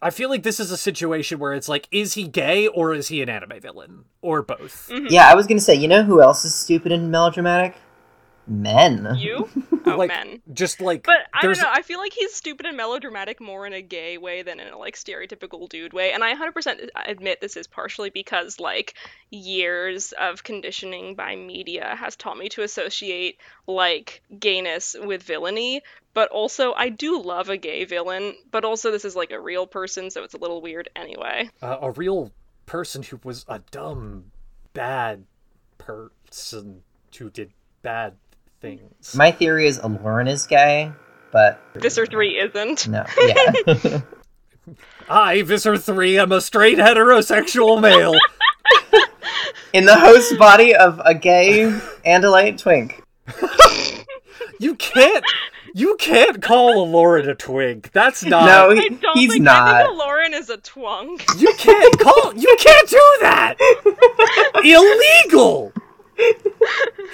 [0.00, 3.08] I feel like this is a situation where it's like, is he gay or is
[3.08, 4.88] he an anime villain or both?
[4.92, 5.06] Mm-hmm.
[5.10, 7.74] Yeah, I was gonna say, you know who else is stupid and melodramatic?
[8.46, 9.16] Men.
[9.16, 9.48] You?
[9.98, 10.42] Oh, like, men.
[10.52, 11.70] just like But I don't know.
[11.70, 14.78] I feel like he's stupid and melodramatic more in a gay way than in a
[14.78, 16.12] like stereotypical dude way.
[16.12, 18.94] And I 100% admit this is partially because like
[19.30, 25.82] years of conditioning by media has taught me to associate like gayness with villainy.
[26.14, 28.34] But also, I do love a gay villain.
[28.50, 31.50] But also, this is like a real person, so it's a little weird anyway.
[31.62, 32.32] uh, a real
[32.66, 34.32] person who was a dumb,
[34.72, 35.24] bad
[35.78, 36.82] person
[37.16, 38.16] who did bad
[38.60, 39.14] things.
[39.14, 40.92] My theory is Alloran is gay,
[41.32, 42.88] but Visser 3 isn't.
[42.88, 43.04] no.
[43.20, 44.00] Yeah.
[45.08, 48.14] I, Visser 3, am a straight heterosexual male.
[49.72, 51.64] In the host body of a gay
[52.04, 53.02] Andalite twink.
[54.58, 55.24] You can't.
[55.74, 57.92] You can't call Alloran a twink.
[57.92, 58.46] That's not.
[58.46, 59.68] No, I don't he's think not.
[59.68, 61.40] I think Lauren is a twunk.
[61.40, 62.34] You can't call.
[62.34, 63.54] You can't do that.
[64.64, 65.72] Illegal.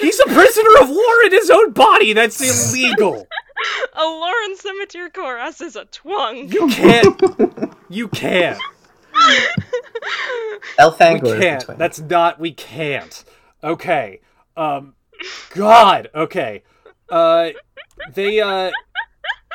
[0.01, 2.13] He's a prisoner of war in his own body.
[2.13, 3.27] That's illegal.
[3.97, 6.53] Alloran-Semitur-Corrass is a twunk.
[6.53, 7.75] You can't.
[7.89, 8.59] You can't.
[9.15, 9.21] We
[10.79, 11.79] Elfangor is the can't.
[11.79, 12.41] That's not.
[12.41, 13.25] We can't.
[13.63, 14.21] Okay.
[14.57, 14.95] Um.
[15.51, 16.11] God.
[16.15, 16.63] Okay.
[17.09, 17.51] Uh.
[18.13, 18.41] They.
[18.41, 18.71] Uh.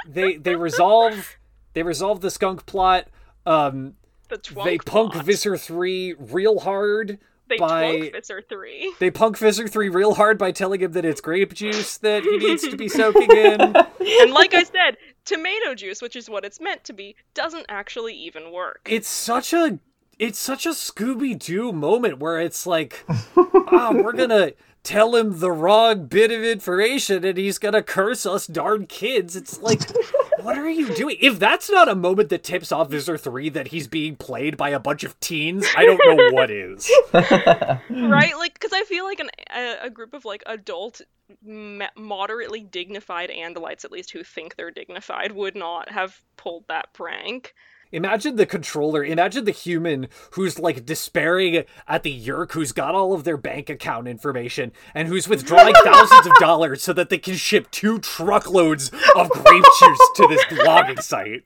[0.08, 0.38] They.
[0.38, 1.38] They resolve.
[1.74, 3.08] They resolve the skunk plot.
[3.46, 3.96] Um.
[4.30, 4.64] The twunk.
[4.64, 5.26] they punk plot.
[5.26, 7.20] Visser three real hard.
[7.50, 8.94] They by- twunk Visser 3.
[9.00, 12.38] They punk Visser 3 real hard by telling him that it's grape juice that he
[12.38, 13.60] needs to be soaking in.
[13.62, 18.14] And like I said, tomato juice, which is what it's meant to be, doesn't actually
[18.14, 18.88] even work.
[18.90, 19.80] It's such a
[20.18, 23.06] it's such a Scooby Doo moment where it's like,
[23.38, 24.52] ah, we're gonna
[24.84, 29.36] tell him the wrong bit of information and he's gonna curse us darn kids.
[29.36, 29.82] It's like,
[30.42, 31.18] what are you doing?
[31.22, 34.70] If that's not a moment that tips off Visser 3 that he's being played by
[34.70, 36.90] a bunch of teens, I don't know what is.
[37.14, 38.38] right?
[38.38, 41.02] Like, because I feel like an, a, a group of like adult,
[41.44, 46.94] ma- moderately dignified Andalites, at least who think they're dignified, would not have pulled that
[46.94, 47.54] prank.
[47.92, 53.14] Imagine the controller, imagine the human who's like despairing at the Yeerk who's got all
[53.14, 57.36] of their bank account information and who's withdrawing thousands of dollars so that they can
[57.36, 61.46] ship two truckloads of grape juice to this blogging site.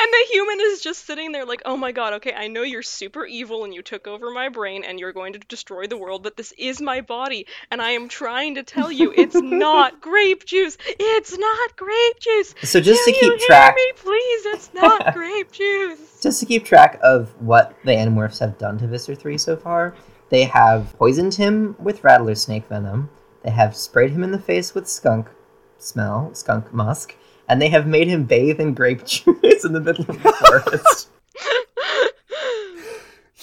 [0.00, 2.82] And the human is just sitting there like, oh my god, okay, I know you're
[2.82, 6.22] super evil and you took over my brain and you're going to destroy the world,
[6.22, 10.44] but this is my body and I am trying to tell you it's not grape
[10.46, 10.76] juice.
[10.86, 12.54] It's not grape juice.
[12.64, 14.46] So just Can to you keep hear track- me, please?
[14.46, 15.73] It's not grape juice.
[16.20, 19.94] Just to keep track of what the Animorphs have done to Visser 3 so far,
[20.30, 23.10] they have poisoned him with Rattler snake venom,
[23.42, 25.28] they have sprayed him in the face with skunk
[25.78, 27.14] smell, skunk musk,
[27.48, 31.08] and they have made him bathe in grape juice in the middle of the forest.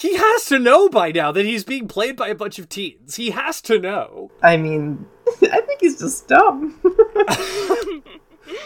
[0.01, 3.17] He has to know by now that he's being played by a bunch of teens.
[3.17, 4.32] He has to know.
[4.41, 5.05] I mean,
[5.43, 6.79] I think he's just dumb.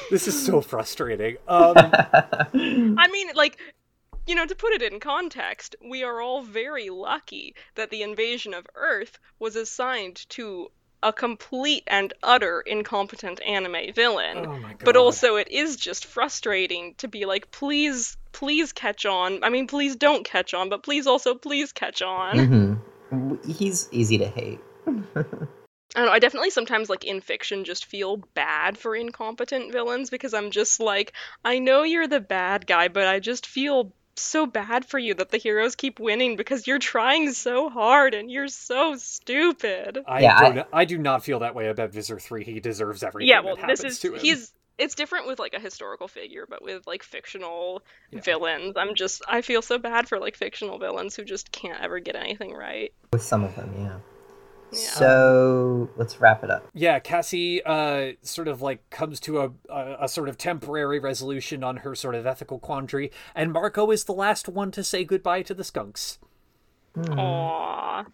[0.09, 1.37] This is so frustrating.
[1.47, 3.57] Um, I mean, like,
[4.27, 8.53] you know, to put it in context, we are all very lucky that the invasion
[8.53, 10.71] of Earth was assigned to
[11.03, 14.45] a complete and utter incompetent anime villain.
[14.45, 19.43] Oh my But also, it is just frustrating to be like, please, please catch on.
[19.43, 22.79] I mean, please don't catch on, but please also, please catch on.
[23.09, 24.59] hmm He's easy to hate.
[25.95, 30.09] I don't know, I definitely sometimes like in fiction just feel bad for incompetent villains
[30.09, 31.13] because I'm just like,
[31.45, 35.29] I know you're the bad guy, but I just feel so bad for you that
[35.29, 39.99] the heroes keep winning because you're trying so hard and you're so stupid.
[40.07, 40.67] I Yeah, I- don't.
[40.73, 42.43] I, do not feel that way about Visser Three.
[42.43, 43.29] He deserves everything.
[43.29, 46.61] yeah, well, that this is to he's it's different with like a historical figure, but
[46.61, 48.19] with like fictional Yeah.
[48.21, 51.99] villains, I'm just I feel so bad for like fictional villains who just can't ever
[51.99, 52.93] get anything right.
[53.13, 53.97] With some of them, yeah.
[54.75, 54.89] Yeah.
[54.89, 56.67] So let's wrap it up.
[56.73, 61.63] Yeah, Cassie uh, sort of like comes to a, a a sort of temporary resolution
[61.63, 65.41] on her sort of ethical quandary, and Marco is the last one to say goodbye
[65.43, 66.19] to the skunks.
[66.95, 68.05] Aww.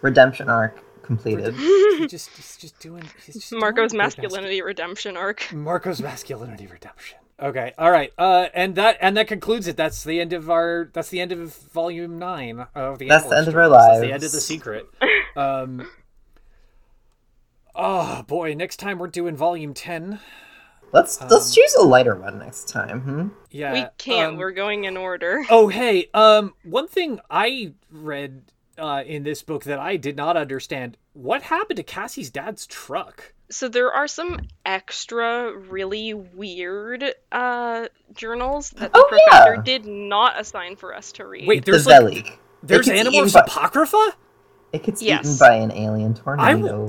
[0.00, 1.54] Redemption arc completed.
[1.54, 5.52] he just he's just doing he's just Marco's good masculinity redemption arc.
[5.52, 7.18] Marco's masculinity redemption.
[7.42, 9.76] Okay, all right, uh, and that and that concludes it.
[9.76, 10.90] That's the end of our.
[10.92, 13.08] That's the end of volume nine of the.
[13.08, 13.88] That's the Animal end of our Stories.
[13.88, 14.86] That's the end of the secret.
[15.36, 15.88] Um.
[17.74, 18.54] Oh boy!
[18.54, 20.18] Next time we're doing volume ten.
[20.92, 23.00] Let's Um, let's choose a lighter one next time.
[23.00, 23.28] Hmm?
[23.50, 24.32] Yeah, we can't.
[24.32, 25.44] um, We're going in order.
[25.48, 28.42] Oh, hey, um, one thing I read
[28.80, 33.34] uh, in this book that I did not understand: what happened to Cassie's dad's truck?
[33.50, 39.62] So there are some extra really weird uh, journals that the Oh, professor yeah.
[39.62, 41.46] did not assign for us to read.
[41.48, 42.38] Wait, The there's like Velig.
[42.62, 44.12] there's It Animorphs by- Apocrypha.
[44.72, 45.26] It gets Yes.
[45.26, 46.84] eaten by an alien tornado.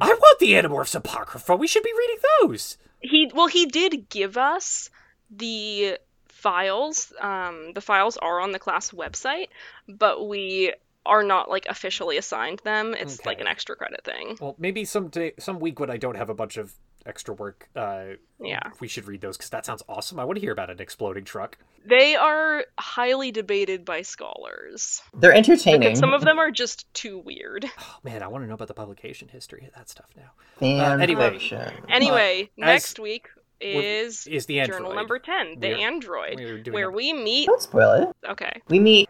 [0.00, 1.54] I want the Animorphs Apocrypha.
[1.54, 2.78] We should be reading those.
[3.00, 4.88] he well he did give us
[5.30, 7.12] the files.
[7.20, 9.48] Um, the files are on the class website,
[9.86, 10.72] but we
[11.06, 12.94] are not like officially assigned them.
[12.94, 14.36] It's like an extra credit thing.
[14.40, 16.74] Well, maybe some day, some week when I don't have a bunch of
[17.06, 18.04] extra work, uh,
[18.40, 18.70] Yeah.
[18.80, 20.18] we should read those because that sounds awesome.
[20.18, 21.56] I want to hear about an exploding truck.
[21.84, 25.00] They are highly debated by scholars.
[25.14, 25.80] They're entertaining.
[25.80, 27.64] Because some of them are just too weird.
[27.80, 30.32] Oh man, I want to know about the publication history of that stuff now.
[30.58, 31.30] fan uh, anyway.
[31.30, 31.72] fiction.
[31.88, 33.28] Anyway, as- next week
[33.60, 37.12] is Is the android journal number 10, the We're- android, we're doing where a- we
[37.12, 37.46] meet.
[37.46, 38.08] Don't spoil it.
[38.28, 39.08] Okay, We meet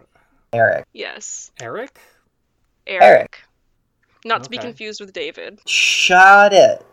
[0.53, 0.87] Eric.
[0.93, 1.99] yes, Eric?
[2.87, 3.03] Eric.
[3.03, 3.39] Eric.
[4.25, 5.61] Not to be confused with David.
[5.67, 6.85] Shot it.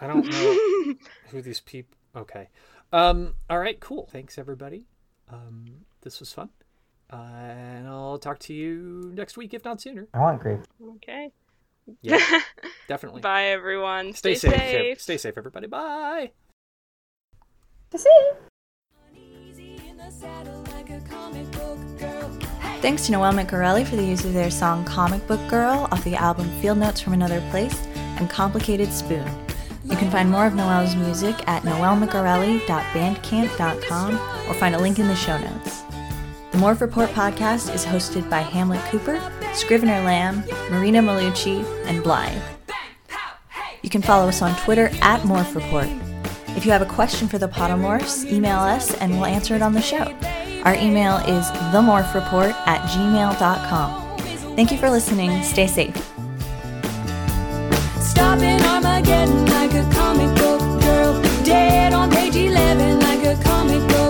[0.00, 0.94] I don't know
[1.30, 1.96] who these people.
[2.16, 2.48] Okay.
[2.92, 3.34] Um.
[3.48, 3.78] All right.
[3.80, 4.08] Cool.
[4.10, 4.86] Thanks, everybody.
[5.30, 5.84] Um.
[6.02, 6.50] This was fun.
[7.12, 10.08] Uh, and I'll talk to you next week, if not sooner.
[10.14, 10.60] I want grape.
[10.96, 11.30] Okay.
[12.00, 12.18] Yeah,
[12.88, 13.20] definitely.
[13.20, 14.14] Bye, everyone.
[14.14, 14.60] Stay, Stay, safe.
[14.60, 15.00] safe.
[15.00, 15.66] Stay safe, everybody.
[15.66, 16.32] Bye.
[22.82, 26.16] Thanks to Noelle Micarelli for the use of their song Comic Book Girl off the
[26.16, 29.24] album Field Notes from Another Place and Complicated Spoon.
[29.84, 34.14] You can find more of Noelle's music at noellemicarelli.bandcamp.com
[34.48, 35.82] or find a link in the show notes.
[36.50, 39.22] The Morph Report podcast is hosted by Hamlet Cooper,
[39.54, 42.42] Scrivener Lamb, Marina Maulucci, and Blythe.
[43.82, 45.86] You can follow us on Twitter at Morph Report.
[46.56, 49.72] If you have a question for the Podimorphs, email us and we'll answer it on
[49.72, 50.12] the show.
[50.64, 54.18] Our email is themorphreport at gmail.com.
[54.56, 55.42] Thank you for listening.
[55.42, 56.12] Stay safe.
[58.22, 64.01] Armageddon like a comic book girl, dead on page 11 like a comic book.